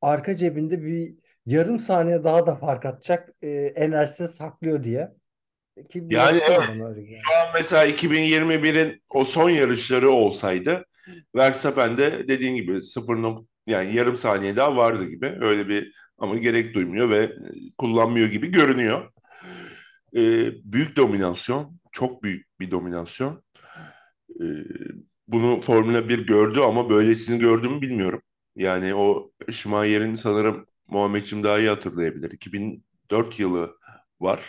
arka 0.03 0.35
cebinde 0.35 0.83
bir 0.83 1.15
yarım 1.47 1.79
saniye 1.79 2.25
daha 2.25 2.47
da 2.47 2.57
fark 2.57 2.87
atacak 2.87 3.29
e, 3.43 3.51
enerjisini 3.77 4.29
saklıyor 4.29 4.85
diye. 4.85 5.13
Ki 5.91 6.05
Yani 6.11 6.41
evet. 6.49 6.67
geldi. 6.69 7.21
Şu 7.23 7.37
an 7.37 7.49
mesela 7.55 7.87
2021'in 7.87 9.03
o 9.11 9.25
son 9.25 9.51
yarışları 9.51 10.11
olsaydı 10.11 10.85
Verstappen 11.37 11.99
de 11.99 12.29
dediğin 12.29 12.57
gibi 12.57 12.83
0 12.83 13.23
nok 13.23 13.47
yani 13.67 13.95
yarım 13.95 14.17
saniye 14.17 14.57
daha 14.57 14.77
vardı 14.77 15.09
gibi. 15.09 15.37
Öyle 15.41 15.69
bir 15.69 15.93
ama 16.19 16.37
gerek 16.37 16.75
duymuyor 16.75 17.11
ve 17.11 17.23
e, 17.23 17.31
kullanmıyor 17.79 18.29
gibi 18.29 18.51
görünüyor. 18.51 19.13
Ee, 20.17 20.53
büyük 20.65 20.97
dominasyon, 20.97 21.79
çok 21.93 22.23
büyük 22.23 22.61
bir 22.61 22.71
dominasyon. 22.71 23.43
Ee, 24.41 24.45
bunu 25.29 25.61
Formula 25.61 26.09
1 26.09 26.27
gördü 26.27 26.61
ama 26.61 26.91
böylesini 26.91 27.39
gördü 27.39 27.69
mü 27.69 27.81
bilmiyorum. 27.81 28.23
Yani 28.57 28.95
o 28.95 29.33
Schumacher'in 29.51 30.15
sanırım 30.15 30.67
Muhammedciğim 30.89 31.45
daha 31.45 31.59
iyi 31.59 31.69
hatırlayabilir. 31.69 32.31
2004 32.31 33.39
yılı 33.39 33.77
var. 34.21 34.41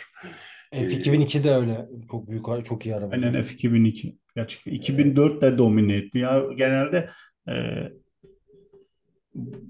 Ee, 0.72 0.80
F2002 0.82 1.44
de 1.44 1.54
öyle 1.54 1.88
çok 2.10 2.28
büyük 2.28 2.44
çok 2.64 2.86
iyi 2.86 2.94
araba. 2.94 3.14
Aynen 3.14 3.34
F2002. 3.34 4.16
Gerçekten 4.36 4.72
2004'te 4.72 5.58
domine 5.58 5.96
etti. 5.96 6.18
Ya 6.18 6.42
genelde 6.56 7.10
e, 7.48 7.54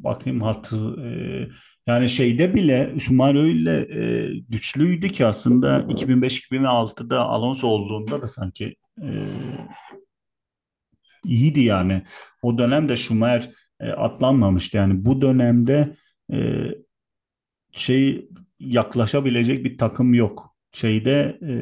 bakayım 0.05 0.43
hatı 0.43 0.77
e, 0.77 1.09
yani 1.87 2.09
şeyde 2.09 2.55
bile 2.55 2.95
Schumacher 2.99 3.35
öyle 3.35 4.01
e, 4.01 4.31
güçlüydü 4.49 5.09
ki 5.09 5.27
aslında 5.27 5.79
2005-2006'da 5.79 7.21
Alonso 7.21 7.67
olduğunda 7.67 8.23
da 8.23 8.27
sanki 8.27 8.77
e, 9.03 9.09
iyiydi 11.25 11.61
yani. 11.61 12.03
O 12.43 12.59
dönemde 12.59 12.97
Schumacher 12.97 13.51
e, 13.81 13.89
atlanmamıştı. 13.89 14.77
Yani 14.77 15.05
bu 15.05 15.21
dönemde 15.21 15.97
e, 16.33 16.69
şey 17.73 18.29
yaklaşabilecek 18.61 19.65
bir 19.65 19.79
takım 19.79 20.15
yok. 20.15 20.57
Şeyde 20.73 21.39
e, 21.49 21.53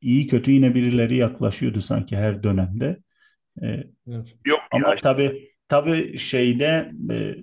iyi 0.00 0.26
kötü 0.26 0.50
yine 0.50 0.74
birileri 0.74 1.16
yaklaşıyordu 1.16 1.80
sanki 1.80 2.16
her 2.16 2.42
dönemde. 2.42 2.98
E. 3.62 3.84
Yok 4.46 4.60
ama 4.72 4.88
ya 4.88 4.94
tabii 5.02 5.52
tabii 5.68 6.18
şeyde 6.18 6.92
e, 7.10 7.34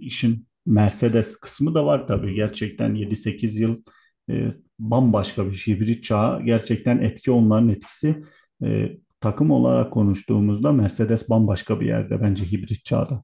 işin 0.00 0.46
Mercedes 0.66 1.36
kısmı 1.36 1.74
da 1.74 1.86
var 1.86 2.06
tabii. 2.06 2.34
Gerçekten 2.34 2.94
7-8 2.94 3.60
yıl 3.60 3.82
e, 4.30 4.54
bambaşka 4.78 5.50
bir 5.50 5.54
şey. 5.54 5.74
Hibrit 5.74 6.04
çağı 6.04 6.42
gerçekten 6.42 6.98
etki 6.98 7.30
onların 7.30 7.68
etkisi. 7.68 8.22
E, 8.64 8.92
takım 9.20 9.50
olarak 9.50 9.92
konuştuğumuzda 9.92 10.72
Mercedes 10.72 11.30
bambaşka 11.30 11.80
bir 11.80 11.86
yerde 11.86 12.20
bence 12.22 12.44
hibrit 12.44 12.84
çağda. 12.84 13.22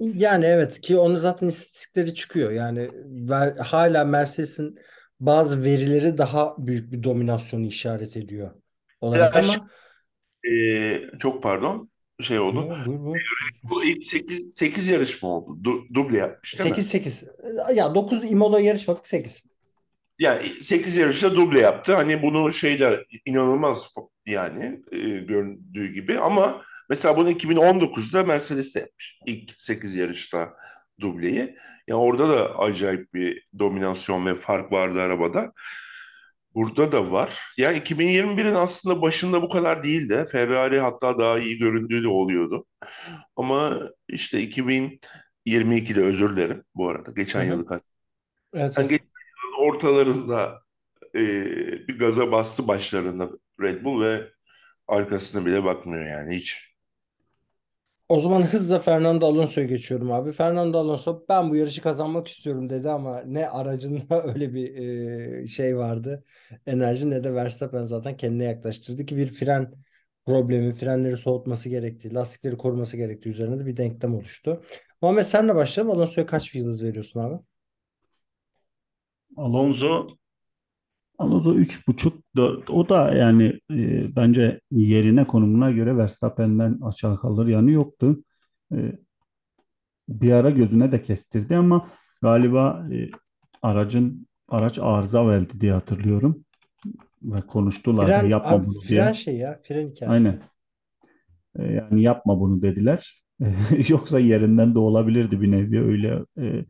Yani 0.00 0.44
evet 0.44 0.80
ki 0.80 0.98
onun 0.98 1.16
zaten 1.16 1.46
istatistikleri 1.48 2.14
çıkıyor. 2.14 2.50
Yani 2.50 2.90
ver, 3.30 3.56
hala 3.56 4.04
Mercedes'in 4.04 4.78
bazı 5.20 5.64
verileri 5.64 6.18
daha 6.18 6.54
büyük 6.58 6.92
bir 6.92 7.02
dominasyonu 7.02 7.66
işaret 7.66 8.16
ediyor 8.16 8.50
olarak 9.00 9.36
Ya 9.36 9.42
ama 9.42 9.70
Ee, 10.48 11.02
çok 11.18 11.42
pardon. 11.42 11.90
şey 12.20 12.38
oldu. 12.38 12.60
Yo, 12.60 12.86
buyur 12.86 13.00
buyur. 13.04 13.50
Bu 13.62 13.84
ilk 13.84 14.04
8, 14.04 14.54
8 14.54 14.88
yarış 14.88 15.22
mı 15.22 15.28
oldu? 15.28 15.64
Du, 15.64 15.94
duble 15.94 16.16
yapmış 16.18 16.58
değil 16.58 16.70
mi? 16.70 16.76
8-8. 16.76 17.24
Ya 17.74 17.94
9 17.94 18.30
Imola 18.30 18.60
yarışmadık 18.60 19.08
8. 19.08 19.44
Yani 20.18 20.42
8 20.60 20.96
yarışta 20.96 21.34
duble 21.36 21.58
yaptı. 21.60 21.94
Hani 21.94 22.22
bunu 22.22 22.52
şeyler 22.52 23.04
inanılmaz 23.26 23.94
yani 24.26 24.82
e, 24.92 24.98
göründüğü 25.18 25.92
gibi 25.92 26.18
ama 26.18 26.62
mesela 26.88 27.16
bunu 27.16 27.30
2019'da 27.30 28.24
Mercedes'te 28.24 28.80
yapmış. 28.80 29.20
İlk 29.26 29.54
8 29.58 29.96
yarışta 29.96 30.54
dubleyi. 31.00 31.56
Yani 31.88 32.00
orada 32.00 32.28
da 32.28 32.58
acayip 32.58 33.14
bir 33.14 33.48
dominasyon 33.58 34.26
ve 34.26 34.34
fark 34.34 34.72
vardı 34.72 35.00
arabada. 35.00 35.52
Burada 36.54 36.92
da 36.92 37.10
var. 37.10 37.52
Yani 37.56 37.78
2021'in 37.78 38.54
aslında 38.54 39.02
başında 39.02 39.42
bu 39.42 39.48
kadar 39.48 39.82
değildi. 39.82 40.24
Ferrari 40.32 40.80
hatta 40.80 41.18
daha 41.18 41.38
iyi 41.38 41.58
göründüğü 41.58 42.02
de 42.02 42.08
oluyordu. 42.08 42.66
Ama 43.36 43.80
işte 44.08 44.42
2022'de 44.42 46.00
özür 46.04 46.36
dilerim 46.36 46.64
bu 46.74 46.88
arada. 46.88 47.10
Geçen 47.10 47.44
yılı 47.44 47.66
kat. 47.66 47.82
Evet, 48.54 48.74
Yani 48.78 48.88
geçen 48.88 49.04
yılın 49.04 49.68
ortalarında 49.68 50.62
e, 51.14 51.20
bir 51.88 51.98
gaza 51.98 52.32
bastı 52.32 52.68
başlarında 52.68 53.28
Red 53.60 53.84
Bull 53.84 54.02
ve 54.02 54.28
arkasına 54.88 55.46
bile 55.46 55.64
bakmıyor 55.64 56.06
yani 56.06 56.36
hiç. 56.36 56.67
O 58.08 58.20
zaman 58.20 58.42
hızla 58.42 58.78
Fernando 58.80 59.26
Alonso'ya 59.26 59.66
geçiyorum 59.66 60.12
abi. 60.12 60.32
Fernando 60.32 60.78
Alonso 60.78 61.24
ben 61.28 61.50
bu 61.50 61.56
yarışı 61.56 61.82
kazanmak 61.82 62.28
istiyorum 62.28 62.70
dedi 62.70 62.90
ama 62.90 63.22
ne 63.26 63.48
aracında 63.48 64.22
öyle 64.34 64.54
bir 64.54 64.76
e, 65.42 65.46
şey 65.46 65.76
vardı. 65.76 66.24
Enerji 66.66 67.10
ne 67.10 67.24
de 67.24 67.34
Verstappen 67.34 67.84
zaten 67.84 68.16
kendine 68.16 68.44
yaklaştırdı 68.44 69.06
ki 69.06 69.16
bir 69.16 69.26
fren 69.26 69.74
problemi, 70.26 70.72
frenleri 70.72 71.16
soğutması 71.16 71.68
gerektiği, 71.68 72.14
lastikleri 72.14 72.56
koruması 72.56 72.96
gerektiği 72.96 73.28
üzerine 73.28 73.58
de 73.58 73.66
bir 73.66 73.76
denklem 73.76 74.14
oluştu. 74.14 74.62
Muhammed 75.02 75.24
senle 75.24 75.54
başlayalım. 75.54 75.96
Alonso'ya 75.96 76.26
kaç 76.26 76.54
yıldız 76.54 76.84
veriyorsun 76.84 77.20
abi? 77.20 77.42
Alonso 79.36 80.06
Alonso 81.18 81.54
3.5 81.54 82.12
4 82.36 82.70
o 82.70 82.88
da 82.88 83.14
yani 83.14 83.60
e, 83.70 84.16
bence 84.16 84.60
yerine 84.70 85.26
konumuna 85.26 85.70
göre 85.70 85.96
Verstappen'den 85.96 86.78
aşağı 86.82 87.20
kalır 87.20 87.46
yanı 87.46 87.70
yoktu. 87.70 88.24
E, 88.72 88.92
bir 90.08 90.32
ara 90.32 90.50
gözüne 90.50 90.92
de 90.92 91.02
kestirdi 91.02 91.56
ama 91.56 91.90
galiba 92.22 92.86
e, 92.92 93.10
aracın 93.62 94.26
araç 94.48 94.78
arıza 94.78 95.28
verdi 95.28 95.60
diye 95.60 95.72
hatırlıyorum 95.72 96.44
ve 97.22 97.40
konuştular 97.40 98.06
Fren, 98.06 98.26
yapma 98.26 98.50
abi 98.50 98.66
bunu 98.66 98.80
fren 98.80 99.04
diye. 99.04 99.14
şey 99.14 99.36
ya, 99.36 99.60
fren 99.68 99.88
hikayesi. 99.88 100.06
Aynen. 100.06 100.42
E, 101.58 101.72
yani 101.74 102.02
yapma 102.02 102.40
bunu 102.40 102.62
dediler. 102.62 103.24
Yoksa 103.88 104.18
yerinden 104.18 104.74
de 104.74 104.78
olabilirdi 104.78 105.40
bir 105.40 105.50
nevi 105.50 105.80
öyle 105.80 106.24
e, 106.38 106.64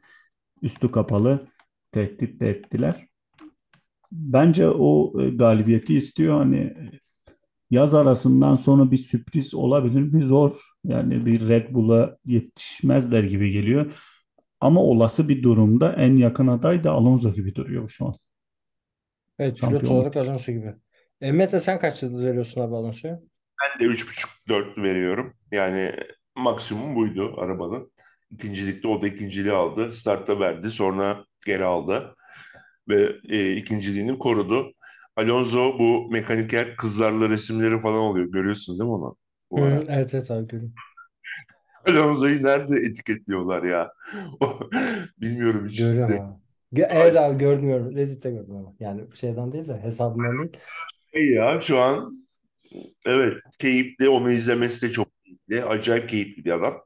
üstü 0.62 0.90
kapalı 0.90 1.46
tehdit 1.92 2.40
de 2.40 2.50
ettiler. 2.50 3.07
Bence 4.12 4.68
o 4.68 5.12
e, 5.22 5.30
galibiyeti 5.30 5.96
istiyor. 5.96 6.38
Hani 6.38 6.74
yaz 7.70 7.94
arasından 7.94 8.56
sonra 8.56 8.90
bir 8.90 8.98
sürpriz 8.98 9.54
olabilir 9.54 10.00
mi? 10.00 10.22
Zor. 10.22 10.62
Yani 10.84 11.26
bir 11.26 11.48
Red 11.48 11.74
Bull'a 11.74 12.16
yetişmezler 12.24 13.22
gibi 13.24 13.50
geliyor. 13.52 13.92
Ama 14.60 14.82
olası 14.82 15.28
bir 15.28 15.42
durumda 15.42 15.92
en 15.92 16.16
yakın 16.16 16.46
aday 16.46 16.84
da 16.84 16.92
Alonso 16.92 17.32
gibi 17.34 17.54
duruyor 17.54 17.88
şu 17.88 18.06
an. 18.06 18.14
Evet, 19.38 19.60
pilot 19.60 19.84
olarak. 19.84 20.16
Alonso 20.16 20.52
gibi. 20.52 20.74
E, 21.20 21.32
Mete 21.32 21.60
sen 21.60 21.80
kaç 21.80 22.02
yıldız 22.02 22.24
veriyorsun 22.24 22.60
abi 22.60 22.76
Alonso'ya? 22.76 23.20
Ben 23.62 23.80
de 23.80 23.84
3.5-4 23.92 24.78
veriyorum. 24.78 25.34
Yani 25.52 25.92
maksimum 26.36 26.96
buydu 26.96 27.34
arabanın. 27.38 27.92
İkincilikte 28.30 28.88
o 28.88 29.02
da 29.02 29.06
ikinciliği 29.06 29.54
aldı. 29.54 29.92
Startta 29.92 30.40
verdi. 30.40 30.70
Sonra 30.70 31.24
geri 31.46 31.64
aldı. 31.64 32.16
Ve 32.88 33.16
e, 33.28 33.52
ikinciliğini 33.56 34.18
korudu. 34.18 34.72
Alonso 35.16 35.78
bu 35.78 36.10
mekaniker 36.10 36.76
kızlarla 36.76 37.28
resimleri 37.28 37.78
falan 37.78 37.98
oluyor. 37.98 38.26
Görüyorsun 38.32 38.78
değil 38.78 38.88
mi 38.88 38.94
onu? 38.94 39.16
Bu 39.50 39.68
Hı, 39.68 39.84
evet 39.88 40.14
evet 40.14 40.30
abi 40.30 40.46
görüyorum. 40.48 40.74
Alonso'yu 41.88 42.42
nerede 42.42 42.76
etiketliyorlar 42.76 43.62
ya? 43.62 43.92
Bilmiyorum 45.20 45.66
hiç. 45.68 45.84
Görüyorum 45.84 46.14
De- 46.14 46.18
abi. 46.18 46.38
Ge- 46.72 46.88
Evet 46.90 47.16
abi 47.16 47.38
gördüm. 47.38 47.96
Reddit'te 47.96 48.30
gördüm 48.30 48.56
ama. 48.56 48.74
Yani 48.80 49.16
şeyden 49.16 49.52
değil 49.52 49.68
de 49.68 49.80
hesabından 49.82 50.38
değil. 50.38 50.52
Şey 51.14 51.28
ya 51.30 51.60
şu 51.60 51.78
an 51.78 52.26
evet 53.06 53.42
keyifli. 53.58 54.08
Onu 54.08 54.32
izlemesi 54.32 54.88
de 54.88 54.92
çok 54.92 55.08
keyifli. 55.24 55.64
Acayip 55.64 56.08
keyifli 56.10 56.44
bir 56.44 56.52
adam. 56.52 56.82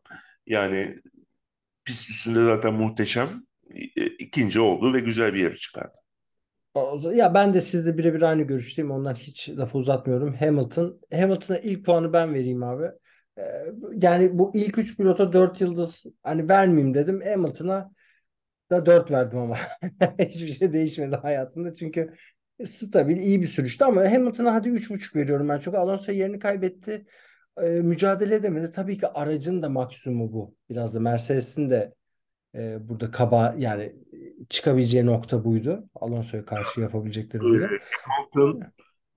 Yani 0.46 0.96
pist 1.84 2.10
üstünde 2.10 2.44
zaten 2.44 2.74
muhteşem. 2.74 3.44
E, 3.96 4.06
ikinci 4.06 4.60
oldu 4.60 4.94
ve 4.94 5.00
güzel 5.00 5.34
bir 5.34 5.40
yarış 5.40 5.60
çıkardı. 5.60 5.98
Ya 7.14 7.34
ben 7.34 7.54
de 7.54 7.60
sizle 7.60 7.98
birebir 7.98 8.22
aynı 8.22 8.42
görüşteyim. 8.42 8.90
Ondan 8.90 9.14
hiç 9.14 9.48
lafı 9.48 9.78
uzatmıyorum. 9.78 10.34
Hamilton. 10.34 11.00
Hamilton'a 11.12 11.58
ilk 11.58 11.84
puanı 11.86 12.12
ben 12.12 12.34
vereyim 12.34 12.62
abi. 12.62 12.84
Ee, 13.38 13.42
Yani 13.92 14.38
bu 14.38 14.50
ilk 14.54 14.78
üç 14.78 14.96
pilota 14.96 15.32
4 15.32 15.60
yıldız 15.60 16.06
hani 16.22 16.48
vermeyeyim 16.48 16.94
dedim. 16.94 17.22
Hamilton'a 17.24 17.92
da 18.70 18.86
4 18.86 19.10
verdim 19.10 19.38
ama. 19.38 19.56
Hiçbir 20.18 20.54
şey 20.54 20.72
değişmedi 20.72 21.16
hayatımda. 21.16 21.74
Çünkü 21.74 22.14
stabil 22.66 23.16
iyi 23.16 23.42
bir 23.42 23.46
sürüştü 23.46 23.84
ama 23.84 24.12
Hamilton'a 24.12 24.54
hadi 24.54 24.68
3.5 24.68 25.16
veriyorum 25.16 25.48
ben. 25.48 25.60
Çok 25.60 25.74
Alonso 25.74 26.12
yerini 26.12 26.38
kaybetti. 26.38 27.06
Ee, 27.62 27.68
mücadele 27.68 28.34
edemedi. 28.34 28.70
Tabii 28.72 28.98
ki 28.98 29.08
aracın 29.08 29.62
da 29.62 29.68
maksimumu 29.68 30.32
bu. 30.32 30.56
Biraz 30.70 30.94
da 30.94 31.00
Mercedes'in 31.00 31.70
de 31.70 31.94
e, 32.54 32.88
burada 32.88 33.10
kaba 33.10 33.54
yani 33.58 33.92
çıkabileceği 34.48 35.06
nokta 35.06 35.44
buydu. 35.44 35.88
Alonso'ya 35.94 36.44
karşı 36.44 36.80
yapabilecekleri 36.80 37.42
buydu. 37.42 37.68
Hamilton 38.00 38.62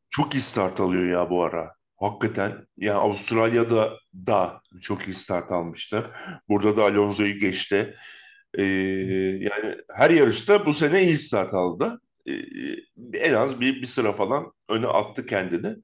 çok 0.10 0.36
iyi 0.36 0.41
start 0.41 0.80
alıyor 0.80 1.06
ya 1.06 1.30
bu 1.30 1.43
ara. 1.43 1.71
Hakikaten. 1.98 2.67
Yani 2.78 3.00
Avustralya'da 3.00 3.93
da 4.28 4.62
çok 4.82 5.08
iyi 5.08 5.15
start 5.15 5.52
almıştı. 5.52 6.12
Burada 6.50 6.78
da 6.78 6.84
Alonso'yu 6.84 7.39
geçti. 7.39 7.95
Ee, 8.58 8.63
yani 9.39 9.76
her 9.95 10.10
yarışta 10.10 10.65
bu 10.65 10.74
sene 10.74 11.04
iyi 11.04 11.17
start 11.17 11.54
aldı. 11.54 12.02
Ee, 12.28 12.32
en 13.13 13.34
az 13.34 13.62
bir, 13.62 13.82
bir 13.82 13.88
sıra 13.88 14.12
falan 14.12 14.52
öne 14.69 14.88
attı 14.88 15.26
kendini. 15.26 15.76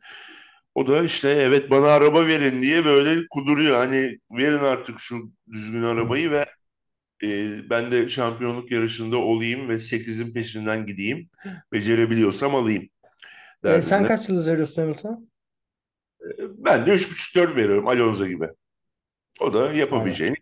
O 0.76 0.88
da 0.88 1.04
işte 1.04 1.30
evet 1.30 1.72
bana 1.72 1.88
araba 1.88 2.28
verin 2.28 2.62
diye 2.62 2.86
böyle 2.86 3.28
kuduruyor. 3.30 3.78
Hani 3.78 4.18
verin 4.32 4.60
artık 4.60 5.00
şu 5.00 5.16
düzgün 5.52 5.84
arabayı 5.84 6.32
ve 6.32 6.46
e, 7.24 7.60
ben 7.70 7.92
de 7.92 8.10
şampiyonluk 8.10 8.72
yarışında 8.72 9.18
olayım 9.18 9.70
ve 9.70 9.74
8'in 9.74 10.34
peşinden 10.34 10.86
gideyim. 10.86 11.30
Becerebiliyorsam 11.72 12.56
alayım 12.56 12.90
E, 13.64 13.82
sen 13.82 14.04
kaç 14.04 14.30
yıldız 14.30 14.48
veriyorsun 14.48 14.82
Hamilton'a? 14.82 15.20
Ben 16.40 16.86
de 16.86 16.96
3.5-4 16.96 17.56
veriyorum 17.56 17.88
Alonso 17.88 18.28
gibi. 18.28 18.48
O 19.42 19.54
da 19.54 19.74
yapabileceğini. 19.74 20.36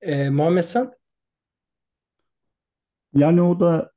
E, 0.00 0.30
Muhammed 0.30 0.62
sen? 0.62 0.90
Yani 3.14 3.42
o 3.42 3.60
da 3.60 3.90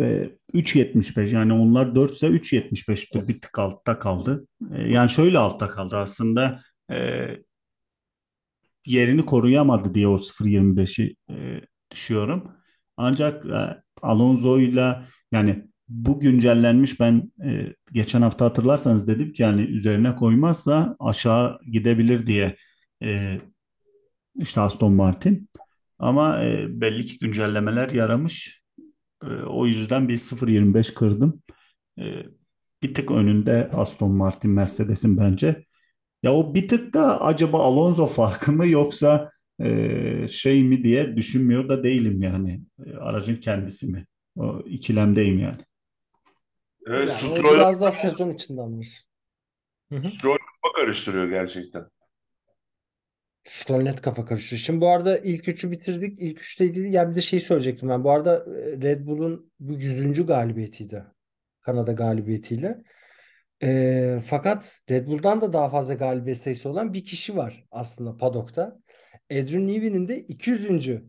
e, 0.00 0.30
3.75 0.54 1.34
yani 1.34 1.52
onlar 1.52 1.94
4 1.94 2.14
ise 2.14 2.26
3.75'tir 2.26 3.28
bir 3.28 3.40
tık 3.40 3.58
altta 3.58 3.98
kaldı. 3.98 4.46
E, 4.74 4.82
yani 4.82 5.10
şöyle 5.10 5.38
altta 5.38 5.68
kaldı 5.68 5.96
aslında 5.96 6.60
e, 6.90 6.96
yerini 8.86 9.26
koruyamadı 9.26 9.94
diye 9.94 10.08
o 10.08 10.18
0.25'i 10.18 11.16
e, 11.30 11.60
düşüyorum. 11.90 12.52
Ancak 12.96 13.46
e, 13.46 13.82
Alonso'yla 14.02 15.06
yani 15.32 15.64
bu 15.88 16.20
güncellenmiş 16.20 17.00
ben 17.00 17.32
e, 17.44 17.74
geçen 17.92 18.22
hafta 18.22 18.44
hatırlarsanız 18.44 19.08
dedim 19.08 19.32
ki 19.32 19.42
yani 19.42 19.62
üzerine 19.62 20.14
koymazsa 20.14 20.96
aşağı 21.00 21.58
gidebilir 21.72 22.26
diye 22.26 22.56
e, 23.02 23.40
işte 24.36 24.60
Aston 24.60 24.92
Martin. 24.92 25.48
Ama 25.98 26.44
e, 26.44 26.80
belli 26.80 27.06
ki 27.06 27.18
güncellemeler 27.18 27.90
yaramış. 27.90 28.62
E, 29.22 29.26
o 29.26 29.66
yüzden 29.66 30.08
bir 30.08 30.18
0.25 30.18 30.94
kırdım. 30.94 31.42
E, 31.98 32.04
bir 32.82 32.94
tık 32.94 33.10
önünde 33.10 33.70
Aston 33.72 34.10
Martin 34.12 34.50
Mercedes'in 34.50 35.16
bence. 35.18 35.66
Ya 36.22 36.32
o 36.32 36.54
bir 36.54 36.68
tık 36.68 36.94
da 36.94 37.20
acaba 37.20 37.62
Alonso 37.62 38.06
farkı 38.06 38.52
mı 38.52 38.66
yoksa 38.66 39.30
e, 39.60 40.28
şey 40.28 40.62
mi 40.64 40.84
diye 40.84 41.16
düşünmüyor 41.16 41.68
da 41.68 41.84
değilim 41.84 42.22
yani. 42.22 42.60
E, 42.86 42.96
aracın 42.96 43.36
kendisi 43.36 43.86
mi? 43.86 44.06
O 44.36 44.60
ikilemdeyim 44.60 45.38
yani. 45.38 45.60
Evet, 46.86 47.08
Yani 47.22 47.32
o 47.32 47.36
Stroll, 47.36 47.54
biraz 47.54 47.80
daha 47.80 47.92
sezon 47.92 48.30
içindenmiş. 48.30 49.04
Hı 49.92 49.96
hı. 49.96 50.04
Stroll 50.04 50.36
kafa 50.36 50.74
karıştırıyor 50.74 51.28
gerçekten. 51.28 51.84
Stroll 53.44 53.82
net 53.82 54.02
kafa 54.02 54.24
karıştırıyor. 54.24 54.60
Şimdi 54.60 54.80
bu 54.80 54.88
arada 54.88 55.18
ilk 55.18 55.48
üçü 55.48 55.70
bitirdik. 55.70 56.20
İlk 56.20 56.40
üçle 56.40 56.64
ilgili 56.64 56.92
ya 56.92 57.10
bir 57.10 57.14
de 57.14 57.20
şey 57.20 57.40
söyleyecektim 57.40 57.88
ben. 57.88 58.04
Bu 58.04 58.10
arada 58.10 58.36
e, 58.36 58.82
Red 58.82 59.06
Bull'un 59.06 59.52
bu 59.60 59.72
100. 59.72 60.26
galibiyetiydi. 60.26 61.04
Kanada 61.60 61.92
galibiyetiyle. 61.92 62.82
Ee, 63.62 64.18
fakat 64.26 64.80
Red 64.90 65.06
Bull'dan 65.06 65.40
da 65.40 65.52
daha 65.52 65.68
fazla 65.68 65.94
galibiyet 65.94 66.38
sayısı 66.38 66.68
olan 66.68 66.92
bir 66.92 67.04
kişi 67.04 67.36
var 67.36 67.64
aslında 67.70 68.16
padokta. 68.16 68.78
Adrian 69.32 69.68
Newey'nin 69.68 70.08
de 70.08 70.18
200. 70.18 71.02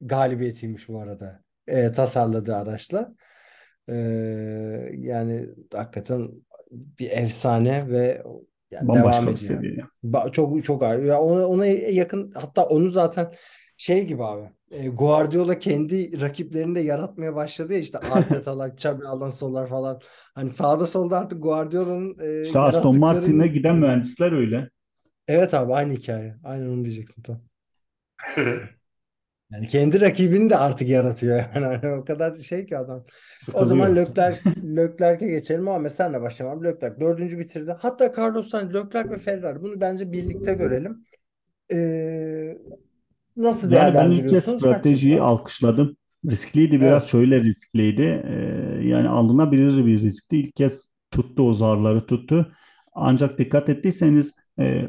galibiyetiymiş 0.00 0.88
bu 0.88 1.00
arada. 1.00 1.42
Ee, 1.66 1.92
tasarladığı 1.92 2.56
araçla. 2.56 3.14
Ee, 3.88 3.94
yani 4.94 5.48
hakikaten 5.74 6.30
bir 6.70 7.10
efsane 7.10 7.90
ve 7.90 8.22
yani 8.70 8.88
devam 8.88 8.98
Bambaşka 8.98 9.26
bir 9.26 9.32
ediyor. 9.32 9.38
seviye. 9.38 9.84
Ba- 10.04 10.32
Çok 10.32 10.64
çok 10.64 10.82
ağır. 10.82 11.02
Ya 11.02 11.20
ona, 11.20 11.46
ona 11.46 11.66
yakın 11.66 12.32
hatta 12.34 12.64
onu 12.66 12.90
zaten 12.90 13.32
şey 13.76 14.06
gibi 14.06 14.24
abi. 14.24 14.50
E, 14.74 14.88
Guardiola 14.88 15.58
kendi 15.58 16.20
rakiplerini 16.20 16.74
de 16.74 16.80
yaratmaya 16.80 17.34
başladı 17.34 17.72
ya 17.72 17.78
işte 17.78 17.98
Arteta'lar, 18.12 18.68
Xabi 18.68 19.06
Alonso'lar 19.06 19.68
falan. 19.68 20.00
Hani 20.34 20.50
sağda 20.50 20.86
solda 20.86 21.18
artık 21.18 21.42
Guardiola'nın 21.42 22.16
e, 22.20 22.40
İşte 22.40 22.58
Aston 22.58 22.98
Martin'e 22.98 23.46
giden 23.46 23.76
mühendisler 23.76 24.32
öyle. 24.32 24.70
Evet 25.28 25.54
abi 25.54 25.74
aynı 25.74 25.92
hikaye. 25.92 26.36
Aynen 26.44 26.68
onu 26.68 26.84
diyecektim 26.84 27.22
tam. 27.22 27.40
Yani 29.52 29.66
kendi 29.66 30.00
rakibini 30.00 30.50
de 30.50 30.56
artık 30.56 30.88
yaratıyor 30.88 31.36
yani. 31.54 31.66
Hani 31.82 31.94
o 31.94 32.04
kadar 32.04 32.36
şey 32.36 32.66
ki 32.66 32.78
adam. 32.78 33.04
O 33.54 33.64
zaman 33.64 33.86
Sıkılıyor. 33.86 34.08
Leclerc, 34.08 34.40
Leclerc'e 34.76 35.26
geçelim 35.26 35.68
ama 35.68 35.88
senle 35.88 36.20
başlayalım 36.20 36.58
abi. 36.58 36.66
Leclerc 36.66 37.00
dördüncü 37.00 37.38
bitirdi. 37.38 37.76
Hatta 37.78 38.12
Carlos 38.18 38.48
Sainz, 38.48 38.74
Leclerc 38.74 39.10
ve 39.10 39.18
Ferrari. 39.18 39.62
Bunu 39.62 39.80
bence 39.80 40.12
birlikte 40.12 40.54
görelim. 40.54 41.04
Ee, 41.72 42.58
nasıl 43.36 43.70
Yani 43.70 43.94
ben 43.94 44.10
ilk 44.10 44.28
kez? 44.28 44.56
Kaç 44.60 44.60
stratejiyi 44.60 45.14
yılda? 45.14 45.24
alkışladım. 45.24 45.96
Riskliydi 46.30 46.80
biraz 46.80 47.02
Evet. 47.02 47.10
şöyle 47.10 47.40
riskliydi. 47.42 48.02
Ee, 48.02 48.34
yani 48.88 49.08
alınabilir 49.08 49.86
bir 49.86 50.02
riskti. 50.02 50.38
İlk 50.40 50.56
kez 50.56 50.88
tuttu 51.10 51.48
o 51.48 51.52
zarları 51.52 52.06
tuttu. 52.06 52.52
Ancak 52.92 53.38
dikkat 53.38 53.68
ettiyseniz 53.68 54.32
e, 54.58 54.88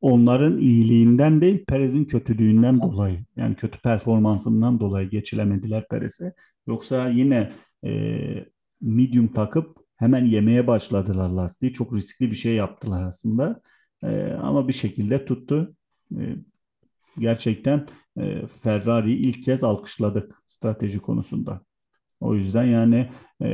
onların 0.00 0.58
iyiliğinden 0.58 1.40
değil 1.40 1.64
Perez'in 1.64 2.04
kötülüğünden 2.04 2.80
dolayı 2.80 3.24
yani 3.36 3.54
kötü 3.56 3.80
performansından 3.80 4.80
dolayı 4.80 5.10
geçilemediler 5.10 5.88
Perez'e. 5.88 6.32
Yoksa 6.66 7.08
yine 7.08 7.52
e, 7.84 7.90
medium 8.80 9.28
takıp 9.28 9.76
hemen 9.96 10.24
yemeye 10.24 10.66
başladılar 10.66 11.28
lastiği. 11.28 11.72
Çok 11.72 11.94
riskli 11.94 12.30
bir 12.30 12.36
şey 12.36 12.54
yaptılar 12.54 13.02
aslında. 13.02 13.60
E, 14.02 14.32
ama 14.32 14.68
bir 14.68 14.72
şekilde 14.72 15.24
tuttu. 15.24 15.74
E, 16.16 16.36
gerçekten 17.18 17.86
e, 18.20 18.46
Ferrari'yi 18.62 19.16
ilk 19.16 19.44
kez 19.44 19.64
alkışladık 19.64 20.34
strateji 20.46 20.98
konusunda. 20.98 21.60
O 22.20 22.34
yüzden 22.34 22.64
yani 22.64 23.10
e, 23.42 23.48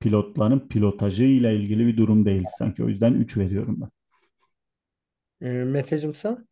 pilotların 0.00 0.68
pilotajı 0.68 1.24
ile 1.24 1.56
ilgili 1.56 1.86
bir 1.86 1.96
durum 1.96 2.26
değildi 2.26 2.48
sanki. 2.58 2.84
O 2.84 2.88
yüzden 2.88 3.14
3 3.14 3.36
veriyorum 3.36 3.80
ben. 3.80 3.90
Ee, 5.40 5.64
Meteciğim 5.64 6.14
sen? 6.14 6.48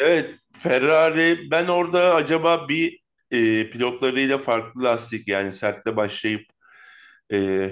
Evet, 0.00 0.34
Ferrari 0.52 1.50
ben 1.50 1.66
orada 1.66 2.14
acaba 2.14 2.68
bir 2.68 3.00
e, 3.30 3.70
pilotlarıyla 3.70 4.38
farklı 4.38 4.82
lastik 4.82 5.28
yani 5.28 5.52
sertle 5.52 5.96
başlayıp 5.96 6.46
e, 7.32 7.70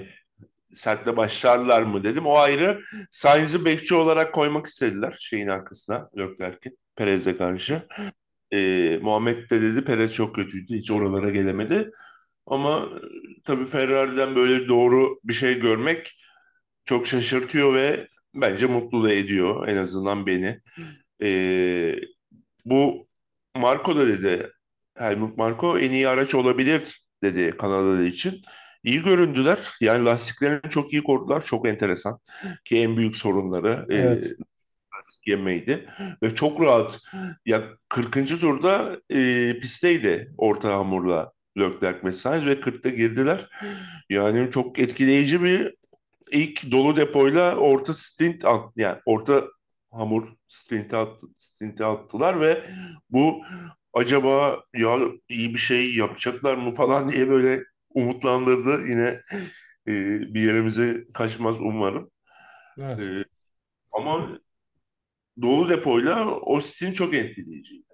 sertle 0.73 1.17
başlarlar 1.17 1.81
mı 1.81 2.03
dedim. 2.03 2.25
O 2.25 2.35
ayrı. 2.35 2.81
Sainz'i 3.11 3.65
bekçi 3.65 3.95
olarak 3.95 4.33
koymak 4.33 4.67
istediler 4.67 5.17
şeyin 5.19 5.47
arkasına 5.47 6.09
Leclerc'in 6.17 6.77
Perez'e 6.95 7.37
karşı. 7.37 7.87
E, 8.53 8.99
Muhammed 9.01 9.49
de 9.49 9.61
dedi 9.61 9.85
Perez 9.85 10.13
çok 10.13 10.35
kötüydü. 10.35 10.75
Hiç 10.75 10.91
oralara 10.91 11.29
gelemedi. 11.29 11.91
Ama 12.45 12.89
e, 12.95 13.41
tabii 13.43 13.65
Ferrari'den 13.65 14.35
böyle 14.35 14.67
doğru 14.67 15.19
bir 15.23 15.33
şey 15.33 15.59
görmek 15.59 16.17
çok 16.85 17.07
şaşırtıyor 17.07 17.73
ve 17.73 18.07
bence 18.35 18.65
mutlu 18.65 19.03
da 19.03 19.13
ediyor 19.13 19.67
en 19.67 19.77
azından 19.77 20.25
beni. 20.27 20.61
E, 21.21 21.95
bu 22.65 23.07
Marco 23.55 23.95
da 23.95 24.07
dedi 24.07 24.51
Helmut 24.97 25.37
Marko 25.37 25.79
en 25.79 25.91
iyi 25.91 26.07
araç 26.07 26.35
olabilir 26.35 27.05
dedi 27.23 27.57
Kanada 27.57 28.03
için. 28.03 28.41
İyi 28.83 29.03
göründüler. 29.03 29.59
Yani 29.81 30.05
lastiklerini 30.05 30.69
çok 30.69 30.93
iyi 30.93 31.03
korudular. 31.03 31.45
Çok 31.45 31.67
enteresan. 31.67 32.19
Ki 32.65 32.77
en 32.77 32.97
büyük 32.97 33.17
sorunları 33.17 33.85
e, 33.93 34.21
Evet. 35.05 35.15
lastik 35.15 35.27
yemeydi. 35.27 35.89
Ve 36.23 36.35
çok 36.35 36.61
rahat. 36.61 36.99
Ya 37.45 37.63
40. 37.89 38.39
turda 38.39 38.99
e, 39.09 39.59
pistteydi 39.59 40.27
orta 40.37 40.73
hamurla 40.73 41.31
Leclerc 41.57 42.13
Sainz 42.13 42.45
ve 42.45 42.53
40'ta 42.53 42.89
girdiler. 42.89 43.49
Yani 44.09 44.51
çok 44.51 44.79
etkileyici 44.79 45.43
bir 45.43 45.75
ilk 46.31 46.71
dolu 46.71 46.95
depoyla 46.95 47.55
orta 47.55 47.93
sprint 47.93 48.45
at, 48.45 48.71
yani 48.75 48.97
orta 49.05 49.43
hamur 49.91 50.23
sprinti, 50.47 50.95
attı, 50.95 51.27
sprinti 51.37 51.85
attılar 51.85 52.41
ve 52.41 52.63
bu 53.09 53.41
acaba 53.93 54.63
ya 54.73 54.97
iyi 55.29 55.53
bir 55.53 55.59
şey 55.59 55.95
yapacaklar 55.95 56.57
mı 56.57 56.73
falan 56.73 57.09
diye 57.09 57.29
böyle 57.29 57.63
umutlandırdı. 57.89 58.87
Yine 58.87 59.21
e, 59.87 59.93
bir 60.33 60.41
yerimize 60.41 60.97
kaçmaz 61.13 61.55
umarım. 61.61 62.11
Evet. 62.77 62.99
E, 62.99 63.25
ama 63.91 64.39
dolu 65.41 65.69
depoyla 65.69 66.15
Austin 66.25 66.91
çok 66.91 67.13
etkileyici. 67.13 67.85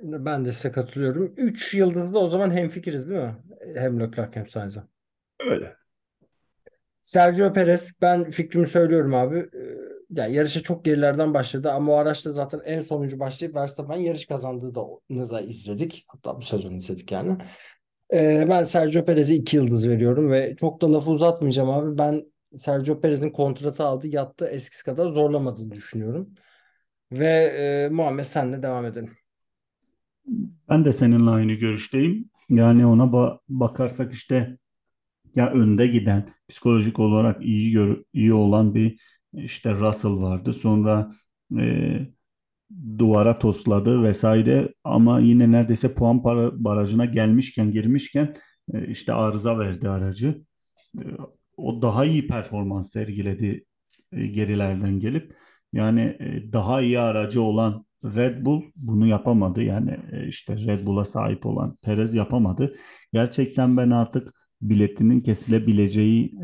Ben 0.00 0.44
de 0.44 0.52
size 0.52 0.72
katılıyorum. 0.72 1.34
3 1.36 1.74
yıldızlı 1.74 2.18
o 2.18 2.28
zaman 2.28 2.50
hemfikiriz 2.50 3.10
değil 3.10 3.20
mi? 3.20 3.36
Hem 3.74 4.00
Leclerc 4.00 4.30
hem 4.40 4.48
Sainz'a. 4.48 4.88
Öyle. 5.40 5.76
Sergio 7.00 7.52
Perez 7.52 7.92
ben 8.02 8.30
fikrimi 8.30 8.66
söylüyorum 8.66 9.14
abi. 9.14 9.38
Ee, 9.38 9.90
Ya 10.10 10.26
yarışa 10.26 10.60
çok 10.60 10.84
gerilerden 10.84 11.34
başladı 11.34 11.70
ama 11.70 11.92
o 11.92 11.96
araçta 11.96 12.32
zaten 12.32 12.60
en 12.64 12.80
sonuncu 12.80 13.20
başlayıp 13.20 13.54
Verstappen 13.56 13.96
yarış 13.96 14.26
kazandığı 14.26 14.74
da, 14.74 14.80
da 15.30 15.40
izledik. 15.40 16.04
Hatta 16.08 16.36
bu 16.36 16.42
sezon 16.42 16.74
izledik 16.74 17.12
yani. 17.12 17.36
Ee, 18.12 18.46
ben 18.48 18.64
Sergio 18.64 19.04
Perez'e 19.04 19.34
2 19.34 19.56
yıldız 19.56 19.88
veriyorum 19.88 20.30
ve 20.30 20.56
çok 20.56 20.80
da 20.80 20.92
lafı 20.92 21.10
uzatmayacağım 21.10 21.70
abi. 21.70 21.98
Ben 21.98 22.29
Sergio 22.56 23.00
Perez'in 23.00 23.30
kontratı 23.30 23.84
aldı 23.84 24.08
yattı 24.08 24.46
eskisi 24.46 24.84
kadar 24.84 25.06
zorlamadığını 25.06 25.70
düşünüyorum. 25.72 26.34
Ve 27.12 27.26
e, 27.26 27.88
Muhammed 27.88 28.24
senle 28.24 28.62
devam 28.62 28.86
edelim. 28.86 29.16
Ben 30.68 30.84
de 30.84 30.92
seninle 30.92 31.30
aynı 31.30 31.52
görüşteyim. 31.52 32.30
Yani 32.48 32.86
ona 32.86 33.02
ba- 33.02 33.38
bakarsak 33.48 34.12
işte 34.12 34.58
ya 35.36 35.50
önde 35.52 35.86
giden, 35.86 36.28
psikolojik 36.48 36.98
olarak 36.98 37.42
iyi 37.44 37.72
gör- 37.72 38.04
iyi 38.12 38.32
olan 38.32 38.74
bir 38.74 39.00
işte 39.32 39.74
Russell 39.74 40.10
vardı. 40.12 40.52
Sonra 40.52 41.10
e, 41.58 41.98
duvara 42.98 43.38
tosladı 43.38 44.02
vesaire 44.02 44.74
ama 44.84 45.20
yine 45.20 45.52
neredeyse 45.52 45.94
puan 45.94 46.22
para 46.22 46.64
barajına 46.64 47.04
gelmişken 47.04 47.72
girmişken 47.72 48.34
e, 48.74 48.86
işte 48.86 49.12
arıza 49.12 49.58
verdi 49.58 49.88
aracı. 49.88 50.42
E, 50.98 51.02
o 51.60 51.82
daha 51.82 52.04
iyi 52.04 52.26
performans 52.26 52.92
sergiledi 52.92 53.64
e, 54.12 54.26
gerilerden 54.26 55.00
gelip 55.00 55.36
yani 55.72 56.00
e, 56.00 56.52
daha 56.52 56.82
iyi 56.82 56.98
aracı 57.00 57.42
olan 57.42 57.86
Red 58.04 58.44
Bull 58.44 58.62
bunu 58.76 59.06
yapamadı. 59.06 59.62
Yani 59.62 59.98
e, 60.12 60.26
işte 60.28 60.56
Red 60.56 60.86
Bull'a 60.86 61.04
sahip 61.04 61.46
olan 61.46 61.76
Perez 61.82 62.14
yapamadı. 62.14 62.72
Gerçekten 63.12 63.76
ben 63.76 63.90
artık 63.90 64.34
biletinin 64.62 65.20
kesilebileceği 65.20 66.34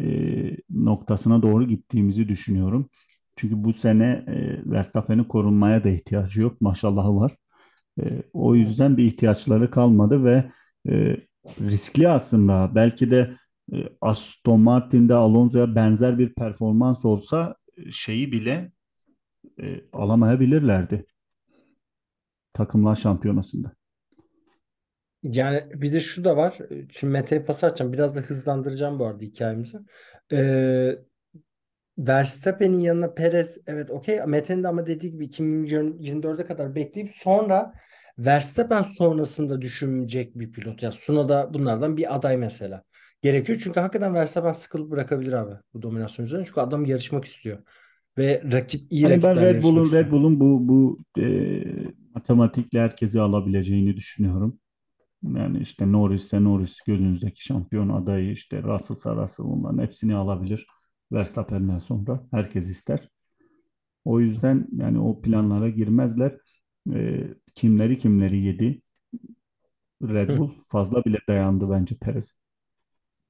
noktasına 0.70 1.42
doğru 1.42 1.68
gittiğimizi 1.68 2.29
düşünüyorum. 2.29 2.90
Çünkü 3.37 3.64
bu 3.64 3.72
sene 3.72 4.24
Verstappen'in 4.66 5.24
korunmaya 5.24 5.85
da 5.85 5.88
ihtiyacı 5.88 6.40
yok. 6.40 6.61
Maşallahı 6.61 7.16
var. 7.16 7.33
O 8.33 8.55
yüzden 8.55 8.96
bir 8.96 9.05
ihtiyaçları 9.05 9.70
kalmadı 9.70 10.24
ve 10.24 10.50
riskli 11.61 12.09
aslında. 12.09 12.72
Belki 12.74 13.11
de 13.11 13.37
e, 13.72 13.76
Aston 14.00 14.61
Martin'de 14.61 15.14
Alonso'ya 15.14 15.74
benzer 15.74 16.18
bir 16.18 16.35
performans 16.35 17.05
olsa 17.05 17.57
e, 17.76 17.92
şeyi 17.92 18.33
bile 18.33 18.72
e, 19.62 19.81
alamayabilirlerdi 19.92 21.07
takımlar 22.52 22.96
şampiyonasında. 22.96 23.72
Yani 25.22 25.64
bir 25.74 25.92
de 25.92 26.00
şu 26.00 26.24
da 26.24 26.37
var. 26.37 26.59
Şimdi 26.90 27.12
Mete'ye 27.12 27.42
pas 27.42 27.64
atacağım. 27.64 27.92
Biraz 27.92 28.16
da 28.16 28.20
hızlandıracağım 28.20 28.98
bu 28.98 29.07
arada 29.07 29.22
hikayemizi. 29.22 29.79
Ee, 30.33 30.98
Verstappen'in 31.98 32.81
yanına 32.81 33.14
Perez 33.14 33.59
evet 33.66 33.90
okey. 33.90 34.20
Mete'nin 34.26 34.62
de 34.62 34.68
ama 34.68 34.87
dediği 34.87 35.11
gibi 35.11 35.24
2024'e 35.24 36.46
kadar 36.46 36.74
bekleyip 36.74 37.11
sonra 37.12 37.72
Verstappen 38.18 38.83
sonrasında 38.83 39.61
düşünecek 39.61 40.38
bir 40.38 40.52
pilot. 40.52 40.83
Ya 40.83 40.90
Tsunoda 40.90 41.29
da 41.29 41.55
bunlardan 41.55 41.96
bir 41.96 42.14
aday 42.16 42.37
mesela. 42.37 42.83
Gerekiyor 43.22 43.61
çünkü 43.62 43.81
hakikaten 43.81 44.14
Verstappen 44.14 44.52
sıkılıp 44.52 44.90
bırakabilir 44.90 45.33
abi 45.33 45.55
bu 45.74 45.83
dominasyon 45.83 46.26
üzerine. 46.26 46.44
Çünkü 46.44 46.61
adam 46.61 46.85
yarışmak 46.85 47.24
istiyor. 47.24 47.59
Ve 48.18 48.42
rakip 48.52 48.92
iyi 48.92 49.02
Hani 49.05 49.22
ben 49.22 49.37
Red 49.37 49.62
Bull'un 49.62 49.92
Red. 49.92 50.11
Bull'un 50.11 50.40
bu 50.40 50.68
bu 50.68 50.98
e, 51.20 51.62
matematikle 52.14 52.81
herkesi 52.81 53.20
alabileceğini 53.20 53.96
düşünüyorum. 53.96 54.59
Yani 55.22 55.59
işte 55.59 55.92
Norris'se 55.92 56.44
Norris 56.44 56.81
gözünüzdeki 56.81 57.44
şampiyon 57.44 57.88
adayı 57.88 58.31
işte 58.31 58.62
Russell'sa 58.62 59.16
Russell 59.16 59.46
onların 59.46 59.83
hepsini 59.83 60.14
alabilir. 60.14 60.66
Verstappen'den 61.12 61.79
sonra. 61.79 62.26
Herkes 62.31 62.70
ister. 62.70 63.09
O 64.05 64.20
yüzden 64.20 64.68
yani 64.72 65.00
o 65.00 65.20
planlara 65.20 65.68
girmezler. 65.68 66.38
E, 66.94 67.24
kimleri 67.55 67.98
kimleri 67.98 68.38
yedi. 68.38 68.83
Red. 70.02 70.38
Bull 70.38 70.50
fazla 70.68 71.05
bile 71.05 71.18
dayandı 71.29 71.70
bence 71.70 71.96
Perez. 71.96 72.33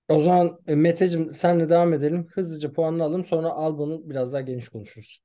O 0.09 0.21
zaman 0.21 0.59
e, 0.67 0.75
Meteciğim 0.75 1.33
senle 1.33 1.69
devam 1.69 1.95
edelim. 1.95 2.27
Hızlıca 2.35 2.73
puanını 2.73 3.03
alalım. 3.03 3.25
Sonra 3.25 3.49
Albon'u 3.49 4.11
biraz 4.11 4.33
daha 4.33 4.41
geniş 4.41 4.69
konuşuruz. 4.69 5.23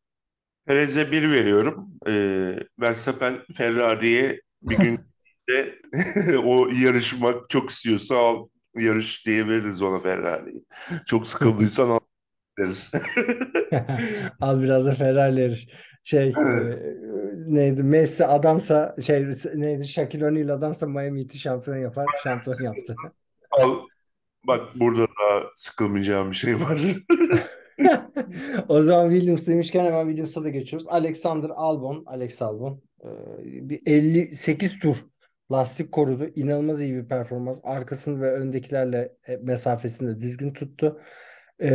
Perez'e 0.66 1.12
bir 1.12 1.32
veriyorum. 1.32 1.90
Ee, 2.08 2.56
Verstappen 2.82 3.38
Ferrari'ye 3.58 4.42
bir 4.62 4.78
gün 4.78 5.00
de 5.50 5.76
o 6.38 6.68
yarışmak 6.68 7.50
çok 7.50 7.70
istiyorsa 7.70 8.16
al 8.16 8.48
yarış 8.76 9.26
diye 9.26 9.48
veririz 9.48 9.82
ona 9.82 10.00
Ferrari'yi. 10.00 10.66
Çok 11.06 11.28
sıkıldıysan 11.28 11.90
al 11.90 12.00
deriz. 12.60 12.92
Al 14.42 14.62
biraz 14.62 14.86
da 14.86 14.96
Ferrari 14.96 15.42
yarış. 15.42 15.68
Şey 16.04 16.28
e, 16.30 16.34
neydi 17.48 17.84
Messi 17.84 18.26
adamsa 18.26 18.96
şey 19.02 19.26
neydi 19.56 19.88
Shaquille 19.88 20.26
O'Neal 20.26 20.50
adamsa 20.50 20.88
Miami 20.88 21.20
Heat'i 21.20 21.40
şampiyon 21.40 21.78
yapar. 21.78 22.06
Şampiyon 22.24 22.62
yaptı. 22.62 22.96
Al. 23.52 23.80
Bak 24.48 24.62
burada 24.76 25.04
da 25.04 25.52
sıkılmayacağım 25.56 26.32
bir 26.32 26.36
şey 26.36 26.56
var. 26.56 26.82
O 28.68 28.84
zaman 28.84 29.10
Williams 29.10 29.48
demişken 29.48 29.86
hemen 29.86 30.06
Williams'a 30.06 30.44
da 30.44 30.50
geçiyoruz. 30.50 30.88
Alexander 30.90 31.50
Albon, 31.50 32.04
Alex 32.06 32.42
Albon 32.42 32.82
e, 33.04 33.10
bir 33.70 33.82
58 33.86 34.80
tur 34.80 34.96
lastik 35.52 35.92
korudu. 35.92 36.30
İnanılmaz 36.36 36.82
iyi 36.82 36.96
bir 36.96 37.08
performans. 37.08 37.60
Arkasını 37.64 38.22
ve 38.22 38.32
öndekilerle 38.32 39.14
e, 39.28 39.38
mesafesini 39.38 40.16
de 40.16 40.22
düzgün 40.22 40.54
tuttu. 40.54 41.02
E, 41.62 41.70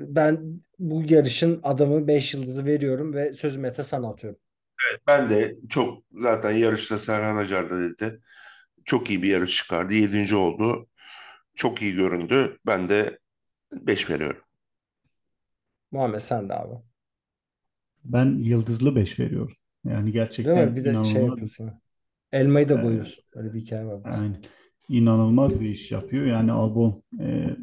ben 0.00 0.60
bu 0.78 1.02
yarışın 1.08 1.60
adamı 1.62 2.06
5 2.06 2.34
yıldızı 2.34 2.66
veriyorum 2.66 3.14
ve 3.14 3.34
sözü 3.34 3.58
Mete 3.58 3.84
sana 3.84 4.08
atıyorum. 4.08 4.40
Ben 5.06 5.30
de 5.30 5.56
çok 5.68 6.02
zaten 6.12 6.50
yarışta 6.50 6.98
Serhan 6.98 7.36
Acar 7.36 7.70
da 7.70 7.80
dedi. 7.80 8.20
Çok 8.84 9.10
iyi 9.10 9.22
bir 9.22 9.28
yarış 9.28 9.56
çıkardı. 9.56 9.94
Yedinci 9.94 10.36
oldu. 10.36 10.86
Çok 11.60 11.82
iyi 11.82 11.94
göründü. 11.94 12.58
Ben 12.66 12.88
de 12.88 13.18
5 13.72 14.10
veriyorum. 14.10 14.42
Muhammed 15.90 16.18
sen 16.20 16.48
de 16.48 16.54
abi. 16.54 16.74
Ben 18.04 18.38
yıldızlı 18.38 18.96
5 18.96 19.20
veriyorum. 19.20 19.54
Yani 19.84 19.94
Değil 19.94 20.04
mi? 20.04 20.12
gerçekten 20.12 20.76
Bir 20.76 20.84
de 20.84 21.04
şey 21.04 21.22
yapıyorsun. 21.22 21.72
Elmayı 22.32 22.68
da 22.68 22.80
e, 22.80 22.84
boyuyorsun. 22.84 23.24
Öyle 23.34 23.54
bir 23.54 23.60
hikaye 23.60 23.86
var. 23.86 24.12
yani 24.12 24.36
inanılmaz 24.88 25.60
bir 25.60 25.68
iş 25.68 25.90
yapıyor. 25.90 26.26
Yani 26.26 26.52
Albon 26.52 27.02
e, 27.20 27.56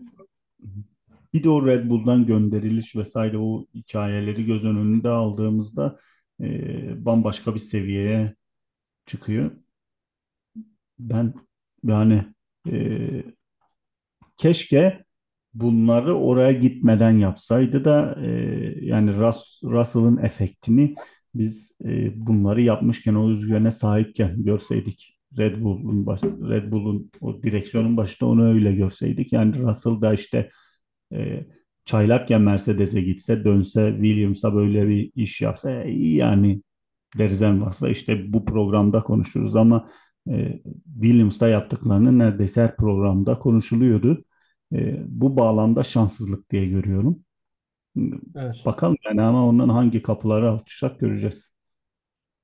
bir 1.33 1.43
de 1.43 1.49
o 1.49 1.67
Red 1.67 1.89
Bull'dan 1.89 2.25
gönderiliş 2.25 2.95
vesaire 2.95 3.38
o 3.38 3.65
hikayeleri 3.73 4.45
göz 4.45 4.65
önünde 4.65 5.10
aldığımızda 5.10 5.99
e, 6.41 7.05
bambaşka 7.05 7.55
bir 7.55 7.60
seviyeye 7.60 8.36
çıkıyor. 9.05 9.51
Ben 10.99 11.33
yani 11.83 12.25
e, 12.71 13.37
keşke 14.38 15.04
bunları 15.54 16.15
oraya 16.15 16.52
gitmeden 16.52 17.12
yapsaydı 17.12 17.86
da 17.86 18.17
e, 18.21 18.30
yani 18.82 19.15
Rus, 19.17 19.62
Russell'ın 19.63 20.17
efektini 20.17 20.95
biz 21.36 21.71
e, 21.86 22.28
bunları 22.28 22.62
yapmışken 22.62 23.15
o 23.15 23.32
özgüvene 23.32 23.71
sahipken 23.71 24.43
görseydik. 24.43 25.17
Red 25.38 25.62
Bull'un 25.62 26.06
baş, 26.06 26.23
Red 26.23 26.71
Bull'un 26.71 27.12
o 27.21 27.43
direksiyonun 27.43 27.97
başında 27.97 28.30
onu 28.30 28.54
öyle 28.54 28.73
görseydik. 28.76 29.34
Yani 29.34 29.60
Russell 29.60 30.02
da 30.02 30.13
işte 30.13 30.50
e, 31.13 31.45
çaylakken 31.86 32.41
Mercedes'e 32.41 33.02
gitse 33.02 33.43
dönse 33.43 33.91
Williams'a 34.02 34.56
böyle 34.56 34.88
bir 34.88 35.12
iş 35.15 35.41
yapsa 35.41 35.71
e, 35.71 35.91
yani 35.91 36.62
deriz 37.17 37.41
en 37.41 37.63
işte 37.89 38.34
bu 38.34 38.45
programda 38.45 39.04
konuşuruz 39.04 39.56
ama 39.56 39.89
e, 40.30 40.62
Williams'ta 41.02 41.47
yaptıklarını 41.47 42.19
neredeyse 42.19 42.62
her 42.62 42.76
programda 42.78 43.39
konuşuluyordu. 43.39 44.23
E, 44.73 44.95
bu 45.08 45.38
bağlamda 45.38 45.84
şanssızlık 45.84 46.49
diye 46.51 46.65
görüyorum. 46.65 47.19
Evet. 48.36 48.65
Bakalım 48.65 48.97
yani 49.06 49.21
ama 49.21 49.47
ondan 49.47 49.69
hangi 49.69 50.01
kapıları 50.01 50.51
açacak 50.51 50.99
göreceğiz. 50.99 51.49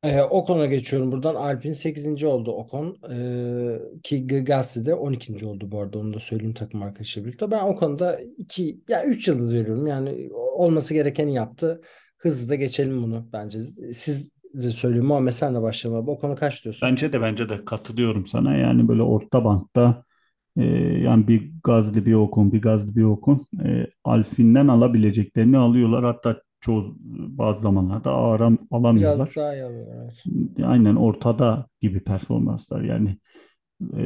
Ee, 0.03 0.21
Ocon'a 0.21 0.65
geçiyorum 0.65 1.11
buradan. 1.11 1.35
Alpine 1.35 1.73
8. 1.73 2.27
oldu 2.27 2.51
Ocon. 2.51 2.97
Ee, 3.11 4.01
ki 4.03 4.27
Gasly 4.27 4.85
de 4.85 4.93
12. 4.93 5.45
oldu 5.45 5.71
bu 5.71 5.81
arada. 5.81 5.99
Onu 5.99 6.13
da 6.13 6.19
söyleyeyim 6.19 6.53
takım 6.53 6.81
arkadaşıyla 6.83 7.27
birlikte. 7.27 7.51
Ben 7.51 7.63
Ocon'da 7.63 8.19
2 8.37 8.81
ya 8.89 9.05
3 9.05 9.27
yıldız 9.27 9.53
veriyorum. 9.53 9.87
Yani 9.87 10.29
olması 10.33 10.93
gerekeni 10.93 11.33
yaptı. 11.33 11.81
Hızlı 12.17 12.49
da 12.49 12.55
geçelim 12.55 13.03
bunu 13.03 13.29
bence. 13.33 13.59
Siz 13.93 14.31
de 14.53 14.69
söyleyin. 14.69 15.05
Muhammed 15.05 15.31
sen 15.31 15.55
de 15.55 15.61
başlayalım. 15.61 16.03
abi. 16.03 16.11
Ocon'a 16.11 16.35
kaç 16.35 16.63
diyorsun? 16.63 16.89
Bence 16.89 17.13
de 17.13 17.21
bence 17.21 17.49
de 17.49 17.65
katılıyorum 17.65 18.25
sana. 18.25 18.55
Yani 18.55 18.87
böyle 18.87 19.01
orta 19.01 19.45
bantta 19.45 20.03
e, 20.57 20.63
yani 21.03 21.27
bir 21.27 21.51
Gazli 21.63 22.05
bir 22.05 22.13
Ocon 22.13 22.51
bir 22.51 22.61
Gazli 22.61 22.95
bir 22.95 23.03
Ocon 23.03 23.45
e, 23.65 23.87
Alfine'den 24.03 24.67
alabileceklerini 24.67 25.57
alıyorlar. 25.57 26.03
Hatta 26.03 26.41
çoğu 26.61 26.95
bazı 27.37 27.61
zamanlarda 27.61 28.11
aram 28.11 28.57
alamıyorlar. 28.71 29.29
Biraz 29.29 29.35
daha 29.35 29.55
iyi 29.55 29.63
alıyor, 29.63 29.87
evet. 29.95 30.65
Aynen 30.65 30.95
ortada 30.95 31.67
gibi 31.81 31.99
performanslar 31.99 32.81
yani 32.81 33.17
e, 33.81 34.01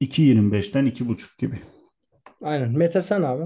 2.25'ten 0.00 0.86
2.5 0.86 1.38
gibi. 1.38 1.58
Aynen. 2.42 2.78
Mete 2.78 3.02
sen 3.02 3.22
abi. 3.22 3.44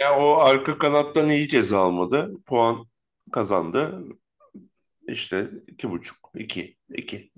Ya 0.00 0.18
o 0.18 0.36
arka 0.36 0.78
kanattan 0.78 1.28
iyi 1.28 1.48
ceza 1.48 1.78
almadı. 1.78 2.30
Puan 2.46 2.86
kazandı. 3.32 4.04
İşte 5.08 5.48
iki 5.66 5.90
buçuk, 5.90 6.16
iki, 6.34 6.76
iki. 6.96 7.30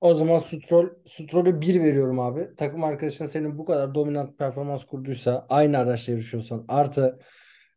O 0.00 0.14
zaman 0.14 0.38
Stroll, 0.38 0.88
Stroll'e 1.06 1.60
1 1.60 1.80
veriyorum 1.82 2.20
abi. 2.20 2.48
Takım 2.56 2.84
arkadaşın 2.84 3.26
senin 3.26 3.58
bu 3.58 3.64
kadar 3.64 3.94
dominant 3.94 4.38
performans 4.38 4.84
kurduysa 4.84 5.46
aynı 5.48 5.78
araçla 5.78 6.12
yarışıyorsan 6.12 6.64
artı 6.68 7.18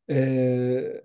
eee, 0.10 1.04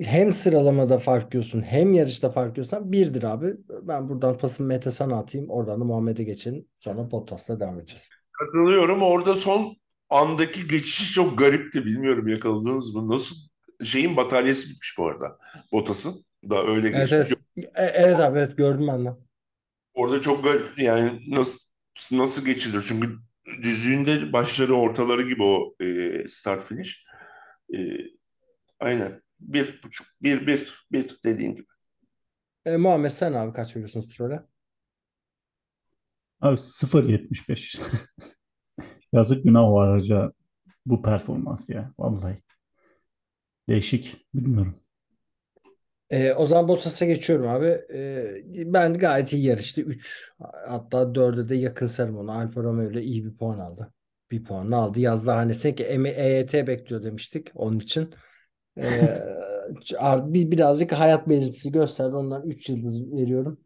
hem 0.00 0.32
sıralamada 0.34 0.98
fark 0.98 1.34
yiyorsun 1.34 1.60
hem 1.62 1.94
yarışta 1.94 2.30
fark 2.30 2.56
yiyorsan 2.56 2.92
1'dir 2.92 3.22
abi. 3.22 3.54
Ben 3.82 4.08
buradan 4.08 4.38
pasımı 4.38 4.68
Mete 4.68 4.90
sana 4.90 5.18
atayım. 5.18 5.50
Oradan 5.50 5.80
da 5.80 5.84
Muhammed'e 5.84 6.24
geçelim. 6.24 6.68
Sonra 6.78 7.10
Bottas'la 7.10 7.60
devam 7.60 7.80
edeceğiz. 7.80 8.08
Katılıyorum. 8.32 9.02
Orada 9.02 9.34
son 9.34 9.76
andaki 10.10 10.68
geçiş 10.68 11.12
çok 11.12 11.38
garipti. 11.38 11.84
Bilmiyorum 11.84 12.28
yakaladınız 12.28 12.94
mı? 12.94 13.10
Nasıl 13.10 13.36
şeyin 13.84 14.16
bataryası 14.16 14.70
bitmiş 14.70 14.94
bu 14.98 15.06
arada. 15.08 15.38
Bottas'ın 15.72 16.14
da 16.50 16.64
öyle 16.66 16.90
Evet 16.92 16.98
geçmiş. 16.98 17.12
evet. 17.12 17.32
E- 17.56 17.82
evet 17.84 18.20
abi 18.20 18.38
evet 18.38 18.56
gördüm 18.56 18.88
ben 18.88 19.04
de. 19.04 19.10
Orada 19.94 20.20
çok 20.20 20.44
garip 20.44 20.78
yani 20.78 21.20
nasıl 21.28 21.58
nasıl 22.12 22.46
geçilir? 22.46 22.84
Çünkü 22.88 23.18
düzlüğünde 23.62 24.32
başları 24.32 24.74
ortaları 24.74 25.22
gibi 25.22 25.42
o 25.42 25.74
e, 25.80 26.24
start 26.28 26.64
finish. 26.64 27.04
E, 27.74 27.78
aynen. 28.80 29.22
Bir 29.40 29.82
buçuk, 29.82 30.06
bir, 30.22 30.46
bir, 30.46 30.86
bir 30.92 31.18
dediğin 31.24 31.54
gibi. 31.54 31.66
E, 32.66 32.76
Muhammed 32.76 33.10
sen 33.10 33.32
abi 33.32 33.52
kaç 33.52 33.76
veriyorsun 33.76 34.00
Stroll'e? 34.00 34.42
Abi 36.40 36.56
0.75. 36.58 37.80
Yazık 39.12 39.44
günah 39.44 39.64
o 39.64 39.80
araca 39.80 40.32
bu 40.86 41.02
performans 41.02 41.68
ya 41.68 41.92
vallahi. 41.98 42.38
Değişik 43.68 44.26
bilmiyorum. 44.34 44.83
E, 46.10 46.32
o 46.32 46.46
zaman 46.46 46.68
Bottas'a 46.68 47.04
geçiyorum 47.06 47.48
abi. 47.48 47.66
E, 47.94 48.72
ben 48.72 48.98
gayet 48.98 49.32
iyi 49.32 49.44
yarıştı. 49.44 49.80
3 49.80 50.32
hatta 50.68 51.14
4'e 51.14 51.48
de 51.48 51.54
yakın 51.56 51.86
sermonu. 51.86 52.32
Alfa 52.32 52.62
Romeo 52.62 52.90
ile 52.90 53.02
iyi 53.02 53.24
bir 53.24 53.36
puan 53.36 53.58
aldı. 53.58 53.92
Bir 54.30 54.44
puan 54.44 54.70
aldı. 54.70 55.00
Yazdı 55.00 55.30
hani 55.30 55.54
sanki 55.54 55.84
EYT 55.84 56.54
bekliyor 56.54 57.02
demiştik 57.02 57.48
onun 57.54 57.78
için. 57.78 58.14
E, 58.78 58.82
bir 60.24 60.50
birazcık 60.50 60.92
hayat 60.92 61.28
belirtisi 61.28 61.72
gösterdi. 61.72 62.16
Ondan 62.16 62.46
3 62.48 62.68
yıldız 62.68 63.12
veriyorum. 63.12 63.60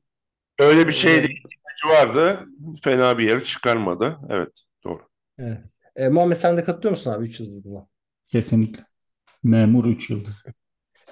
Öyle 0.59 0.87
bir 0.89 0.93
şey 0.93 1.19
E, 1.19 1.23
değil. 1.23 1.43
vardı. 1.89 2.39
Fena 2.85 3.19
bir 3.19 3.25
yer 3.25 3.45
çıkarmadı. 3.45 4.19
Evet, 4.29 4.63
doğru. 4.85 5.03
evet. 5.39 5.59
E, 5.97 6.09
Muhammed 6.09 6.37
sen 6.37 6.57
de 6.57 6.65
katılıyor 6.65 6.91
musun 6.91 7.11
abi 7.11 7.25
3 7.25 7.41
yıldız 7.41 7.65
buna? 7.65 7.87
Kesinlikle. 8.29 8.85
Memur 9.43 9.85
3 9.85 10.11
yıldız. 10.11 10.45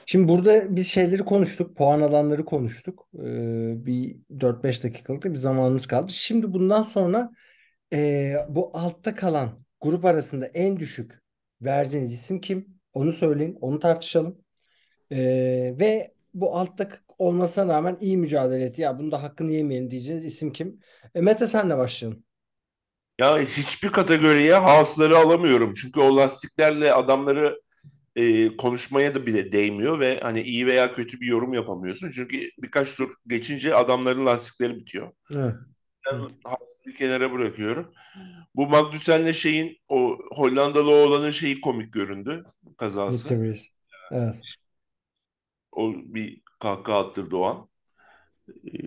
Şimdi 0.06 0.28
burada 0.28 0.76
biz 0.76 0.88
şeyleri 0.88 1.24
konuştuk. 1.24 1.76
Puan 1.76 2.00
alanları 2.00 2.44
konuştuk. 2.44 3.08
Ee, 3.14 3.86
bir 3.86 4.16
4-5 4.40 4.84
dakikalık 4.84 5.24
da 5.24 5.32
bir 5.32 5.38
zamanımız 5.38 5.86
kaldı. 5.86 6.12
Şimdi 6.12 6.52
bundan 6.52 6.82
sonra 6.82 7.30
e, 7.92 8.36
bu 8.48 8.70
altta 8.78 9.14
kalan 9.14 9.64
grup 9.80 10.04
arasında 10.04 10.46
en 10.46 10.78
düşük 10.78 11.22
verdiğiniz 11.62 12.12
isim 12.12 12.40
kim? 12.40 12.68
Onu 12.92 13.12
söyleyin. 13.12 13.58
Onu 13.60 13.80
tartışalım. 13.80 14.38
Ee, 15.12 15.74
ve 15.80 16.14
bu 16.34 16.56
altta 16.56 16.88
olmasına 17.18 17.74
rağmen 17.74 17.96
iyi 18.00 18.16
mücadele 18.16 18.64
etti. 18.64 18.82
Ya 18.82 18.98
bunu 18.98 19.12
da 19.12 19.22
hakkını 19.22 19.52
yemeyelim 19.52 19.90
diyeceğiniz 19.90 20.24
isim 20.24 20.52
kim? 20.52 20.80
E, 21.14 21.20
Mete 21.20 21.46
senle 21.46 21.76
başlayalım. 21.78 22.24
Ya 23.20 23.38
hiçbir 23.38 23.88
kategoriye 23.88 24.54
hasları 24.54 25.18
alamıyorum. 25.18 25.74
Çünkü 25.74 26.00
o 26.00 26.16
lastiklerle 26.16 26.92
adamları 26.92 27.60
e, 28.16 28.56
konuşmaya 28.56 29.14
da 29.14 29.26
bile 29.26 29.52
değmiyor 29.52 30.00
ve 30.00 30.20
hani 30.20 30.40
iyi 30.42 30.66
veya 30.66 30.94
kötü 30.94 31.20
bir 31.20 31.26
yorum 31.26 31.52
yapamıyorsun. 31.52 32.10
Çünkü 32.10 32.50
birkaç 32.58 32.96
tur 32.96 33.14
geçince 33.26 33.74
adamların 33.74 34.26
lastikleri 34.26 34.76
bitiyor. 34.76 35.12
Evet. 35.30 35.54
Ben 36.06 36.18
Hans'ı 36.44 36.92
kenara 36.98 37.32
bırakıyorum. 37.32 37.92
Bu 38.54 38.66
Magnussen'le 38.66 39.32
şeyin 39.32 39.78
o 39.88 40.18
Hollandalı 40.30 40.90
oğlanın 40.90 41.30
şeyi 41.30 41.60
komik 41.60 41.92
göründü 41.92 42.44
kazası. 42.78 43.40
Vries. 43.40 43.66
Evet. 44.10 44.36
O 45.72 45.92
bir 45.94 46.40
kahkaha 46.60 46.98
attırdı 46.98 47.36
o 47.36 47.42
an. 47.42 47.68
Ee, 48.48 48.80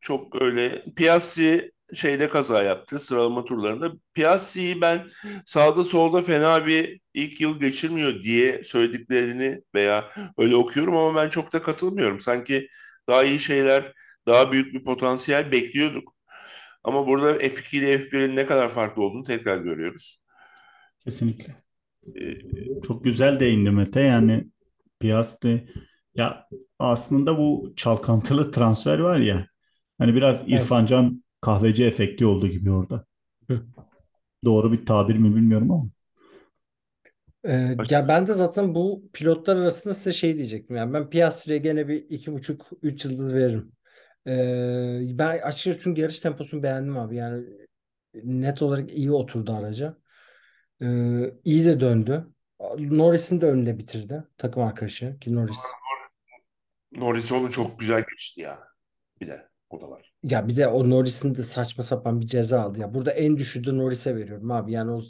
çok 0.00 0.42
öyle 0.42 0.84
Piastri 0.96 1.72
şeyde 1.94 2.28
kaza 2.28 2.62
yaptı 2.62 2.98
sıralama 3.00 3.44
turlarında. 3.44 3.92
Piastri'yi 4.14 4.80
ben 4.80 5.08
sağda 5.46 5.84
solda 5.84 6.22
fena 6.22 6.66
bir 6.66 7.00
ilk 7.14 7.40
yıl 7.40 7.60
geçirmiyor 7.60 8.22
diye 8.22 8.62
söylediklerini 8.62 9.62
veya 9.74 10.10
öyle 10.38 10.56
okuyorum 10.56 10.96
ama 10.96 11.22
ben 11.22 11.28
çok 11.28 11.52
da 11.52 11.62
katılmıyorum. 11.62 12.20
Sanki 12.20 12.68
daha 13.08 13.24
iyi 13.24 13.38
şeyler, 13.38 13.92
daha 14.26 14.52
büyük 14.52 14.74
bir 14.74 14.84
potansiyel 14.84 15.52
bekliyorduk. 15.52 16.14
Ama 16.84 17.06
burada 17.06 17.36
F2 17.36 17.76
ile 17.76 17.98
F1'in 17.98 18.36
ne 18.36 18.46
kadar 18.46 18.68
farklı 18.68 19.02
olduğunu 19.02 19.24
tekrar 19.24 19.58
görüyoruz. 19.58 20.18
Kesinlikle. 21.04 21.56
Ee, 22.16 22.34
çok 22.86 23.04
güzel 23.04 23.40
değindi 23.40 23.70
Mete. 23.70 24.00
Yani 24.00 24.44
Piastri 25.00 25.68
ya 26.14 26.48
aslında 26.78 27.38
bu 27.38 27.72
çalkantılı 27.76 28.50
transfer 28.50 28.98
var 28.98 29.18
ya 29.18 29.46
hani 29.98 30.14
biraz 30.14 30.40
Evet. 30.40 30.48
İrfan 30.48 30.86
Can 30.86 31.22
kahveci 31.40 31.84
efekti 31.84 32.26
oldu 32.26 32.48
gibi 32.48 32.70
orada. 32.70 33.04
Hı. 33.50 33.66
Doğru 34.44 34.72
bir 34.72 34.86
tabir 34.86 35.16
mi 35.16 35.36
bilmiyorum 35.36 35.70
ama. 35.70 35.88
Ee, 37.44 37.76
ya 37.90 38.08
ben 38.08 38.26
de 38.26 38.34
zaten 38.34 38.74
bu 38.74 39.10
pilotlar 39.12 39.56
arasında 39.56 39.94
size 39.94 40.12
şey 40.12 40.36
diyecektim. 40.36 40.76
Yani 40.76 40.94
ben 40.94 41.10
Piastri'ye 41.10 41.58
gene 41.58 41.88
bir 41.88 41.96
iki 42.10 42.32
buçuk, 42.32 42.66
üç 42.82 43.04
yıldız 43.04 43.34
veririm. 43.34 43.72
Ee, 44.26 45.18
ben 45.18 45.38
açıkçası 45.38 45.80
çünkü 45.82 46.00
yarış 46.00 46.20
temposunu 46.20 46.62
beğendim 46.62 46.96
abi. 46.98 47.16
Yani 47.16 47.46
net 48.14 48.62
olarak 48.62 48.92
iyi 48.92 49.12
oturdu 49.12 49.52
araca. 49.52 49.98
Ee, 50.82 50.86
iyi 51.44 51.64
de 51.64 51.80
döndü. 51.80 52.26
Norris'in 52.78 53.40
de 53.40 53.46
önünde 53.46 53.78
bitirdi. 53.78 54.24
Takım 54.38 54.62
arkadaşı 54.62 55.18
ki 55.18 55.34
Norris. 55.34 55.58
Norris 56.92 57.32
onu 57.32 57.50
çok 57.50 57.80
güzel 57.80 58.04
geçti 58.10 58.40
ya. 58.40 58.58
Bir 59.20 59.26
de 59.26 59.48
o 59.70 59.80
da 59.80 59.90
var. 59.90 60.07
Ya 60.22 60.48
bir 60.48 60.56
de 60.56 60.66
o 60.68 60.90
Norris'in 60.90 61.34
de 61.34 61.42
saçma 61.42 61.84
sapan 61.84 62.20
bir 62.20 62.26
ceza 62.26 62.62
aldı. 62.62 62.80
Ya 62.80 62.94
burada 62.94 63.10
en 63.12 63.36
düşüğü 63.38 63.66
de 63.66 63.76
Norris'e 63.78 64.16
veriyorum 64.16 64.50
abi. 64.50 64.72
Yani 64.72 64.90
o 64.90 65.02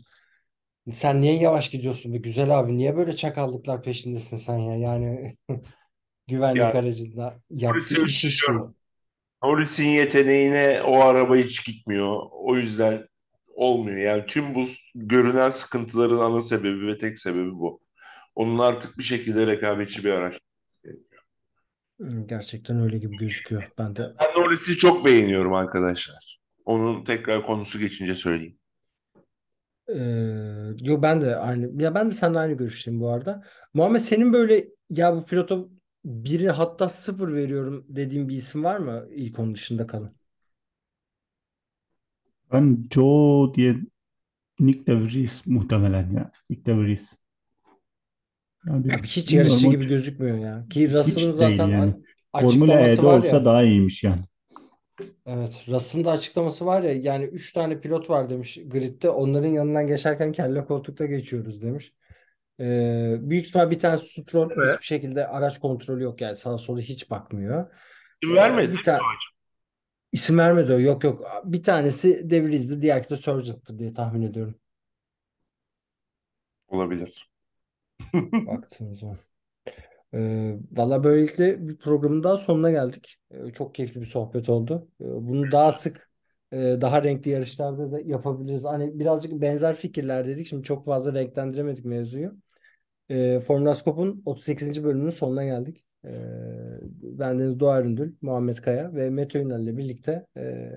sen 0.92 1.22
niye 1.22 1.34
yavaş 1.38 1.70
gidiyorsun 1.70 2.12
be 2.14 2.18
güzel 2.18 2.58
abi? 2.60 2.78
Niye 2.78 2.96
böyle 2.96 3.16
çakallıklar 3.16 3.82
peşindesin 3.82 4.36
sen 4.36 4.58
ya? 4.58 4.76
Yani 4.76 5.36
güvenlik 6.28 6.74
Ya, 6.74 6.74
aracında 6.74 7.40
yaptığı 7.50 7.96
iş 7.96 8.24
iş 8.24 8.48
değil. 8.50 8.74
Norris'in 9.44 9.88
yeteneğine 9.88 10.82
o 10.82 11.00
araba 11.00 11.36
hiç 11.36 11.64
gitmiyor. 11.66 12.22
O 12.32 12.56
yüzden 12.56 13.08
olmuyor. 13.54 13.98
Yani 13.98 14.26
tüm 14.26 14.54
bu 14.54 14.64
görünen 14.94 15.50
sıkıntıların 15.50 16.18
ana 16.18 16.42
sebebi 16.42 16.86
ve 16.86 16.98
tek 16.98 17.18
sebebi 17.18 17.52
bu. 17.52 17.80
Onun 18.34 18.58
artık 18.58 18.98
bir 18.98 19.02
şekilde 19.04 19.46
rekabetçi 19.48 20.04
bir 20.04 20.12
araç. 20.12 20.40
Hı, 20.84 20.90
Gerçekten 22.26 22.80
öyle 22.80 22.98
gibi 22.98 23.16
gözüküyor. 23.16 23.70
Ben 23.78 23.96
de 23.96 24.12
Ben 24.20 24.42
Norris'i 24.42 24.76
çok 24.76 25.04
beğeniyorum 25.04 25.54
arkadaşlar. 25.54 26.38
Onun 26.64 27.04
tekrar 27.04 27.46
konusu 27.46 27.78
geçince 27.78 28.14
söyleyeyim. 28.14 28.58
Ee, 29.88 29.94
yo 30.80 31.02
ben 31.02 31.20
de 31.20 31.36
aynı 31.36 31.82
ya 31.82 31.94
ben 31.94 32.08
de 32.08 32.12
seninle 32.14 32.38
aynı 32.38 32.52
görüşteyim 32.52 33.00
bu 33.00 33.10
arada. 33.10 33.42
Muhammed 33.74 34.00
senin 34.00 34.32
böyle 34.32 34.68
ya 34.90 35.16
bu 35.16 35.24
pilota 35.24 35.58
biri 36.04 36.50
hatta 36.50 36.88
sıfır 36.88 37.34
veriyorum 37.34 37.84
dediğin 37.88 38.28
bir 38.28 38.34
isim 38.34 38.64
var 38.64 38.76
mı 38.76 39.06
ilk 39.10 39.38
onun 39.38 39.54
dışında 39.54 39.86
kalan? 39.86 40.14
Ben 42.52 42.88
Joe 42.90 43.54
diye 43.54 43.76
Nick 44.60 44.86
de 44.86 45.00
Vries 45.00 45.46
muhtemelen 45.46 46.12
ya. 46.12 46.32
Nick 46.50 46.66
de 46.66 46.76
Yani 48.66 48.78
Abi 48.94 49.02
hiç 49.02 49.32
yarışçı 49.32 49.66
gibi 49.68 49.88
gözükmüyor 49.88 50.38
ya. 50.38 50.66
Ki 50.70 50.92
Russell'ın 50.92 51.32
zaten 51.32 51.68
yani. 51.68 51.94
a- 52.32 52.40
Formula 52.40 52.80
E'de 52.80 53.02
var 53.02 53.18
olsa 53.18 53.36
ya. 53.36 53.44
daha 53.44 53.62
iyiymiş 53.62 54.04
yani. 54.04 54.22
Evet, 55.26 55.64
Russell'ın 55.68 56.04
da 56.04 56.10
açıklaması 56.10 56.66
var 56.66 56.82
ya 56.82 56.92
yani 56.92 57.24
3 57.24 57.52
tane 57.52 57.80
pilot 57.80 58.10
var 58.10 58.30
demiş 58.30 58.58
gridde. 58.66 59.10
Onların 59.10 59.48
yanından 59.48 59.86
geçerken 59.86 60.32
kelle 60.32 60.64
koltukta 60.64 61.06
geçiyoruz 61.06 61.62
demiş. 61.62 61.92
Ee, 62.60 63.16
büyük 63.20 63.46
ihtimal 63.46 63.70
bir 63.70 63.78
tane 63.78 63.98
Stroll 63.98 64.50
Evet. 64.56 64.72
hiçbir 64.74 64.86
şekilde 64.86 65.26
araç 65.26 65.58
kontrolü 65.58 66.02
yok 66.02 66.20
yani 66.20 66.36
sağa 66.36 66.58
sola 66.58 66.80
hiç 66.80 67.10
bakmıyor. 67.10 67.66
İsim 68.22 68.36
Ee, 68.36 68.40
vermedi. 68.40 68.72
bir 68.72 68.82
tane 68.82 68.98
isim 70.12 70.38
vermedi 70.38 70.72
o. 70.72 70.80
Yok 70.80 71.04
yok. 71.04 71.24
Bir 71.44 71.62
tanesi 71.62 72.30
De 72.30 72.44
Vries'di, 72.44 72.82
diğer 72.82 73.10
de 73.10 73.16
Sargent'tır 73.16 73.78
diye 73.78 73.92
tahmin 73.92 74.22
ediyorum. 74.22 74.54
Olabilir. 76.68 77.27
Baktığınız 78.46 78.98
zaman. 78.98 79.18
Ee, 80.14 80.56
valla 80.72 81.04
böylelikle 81.04 81.68
bir 81.68 81.78
programın 81.78 82.24
daha 82.24 82.36
sonuna 82.36 82.70
geldik. 82.70 83.16
Ee, 83.30 83.52
çok 83.52 83.74
keyifli 83.74 84.00
bir 84.00 84.06
sohbet 84.06 84.48
oldu. 84.48 84.88
Ee, 85.00 85.04
bunu 85.04 85.52
daha 85.52 85.72
sık, 85.72 86.10
e, 86.52 86.56
daha 86.56 87.02
renkli 87.02 87.30
yarışlarda 87.30 87.92
da 87.92 88.00
yapabiliriz. 88.04 88.64
Hani 88.64 88.98
birazcık 88.98 89.32
benzer 89.32 89.76
fikirler 89.76 90.26
dedik. 90.26 90.46
Şimdi 90.46 90.62
çok 90.62 90.84
fazla 90.84 91.14
renklendiremedik 91.14 91.84
mevzuyu. 91.84 92.32
Ee, 93.08 93.40
Formula 93.40 93.74
Scope'un 93.74 94.22
38. 94.26 94.84
bölümünün 94.84 95.10
sonuna 95.10 95.44
geldik. 95.44 95.84
Ee, 96.04 96.10
ben 97.02 97.38
Deniz 97.38 97.60
Doğar 97.60 97.82
Üründül, 97.82 98.14
Muhammed 98.22 98.56
Kaya 98.56 98.94
ve 98.94 99.10
Mete 99.10 99.38
Ünal 99.38 99.62
ile 99.62 99.76
birlikte 99.76 100.26
e, 100.36 100.70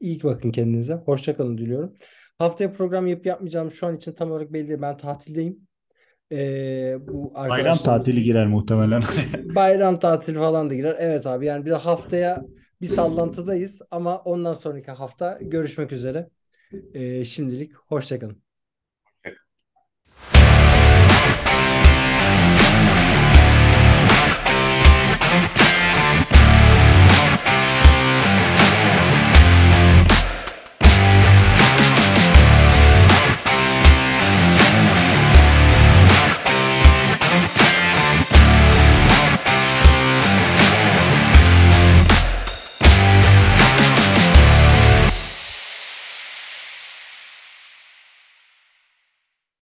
iyi 0.00 0.22
bakın 0.22 0.52
kendinize. 0.52 0.94
Hoşça 0.94 1.36
kalın 1.36 1.58
diliyorum. 1.58 1.94
Haftaya 2.38 2.72
program 2.72 3.06
yapıp 3.06 3.26
yapmayacağım 3.26 3.70
şu 3.70 3.86
an 3.86 3.96
için 3.96 4.12
tam 4.12 4.30
olarak 4.30 4.52
belli 4.52 4.68
değil. 4.68 4.80
Ben 4.82 4.96
tatildeyim. 4.96 5.68
Ee, 6.32 6.96
bu 7.08 7.34
Bayram 7.34 7.78
tatili 7.78 8.22
girer 8.22 8.46
muhtemelen. 8.46 9.02
bayram 9.54 9.98
tatili 9.98 10.38
falan 10.38 10.70
da 10.70 10.74
girer. 10.74 10.96
Evet 10.98 11.26
abi 11.26 11.46
yani 11.46 11.66
bir 11.66 11.70
haftaya 11.70 12.42
bir 12.80 12.86
sallantıdayız 12.86 13.82
ama 13.90 14.18
ondan 14.18 14.54
sonraki 14.54 14.90
hafta 14.90 15.38
görüşmek 15.40 15.92
üzere. 15.92 16.28
Ee, 16.94 17.24
şimdilik 17.24 17.72
hoşça 17.74 18.18
kalın. 18.18 18.42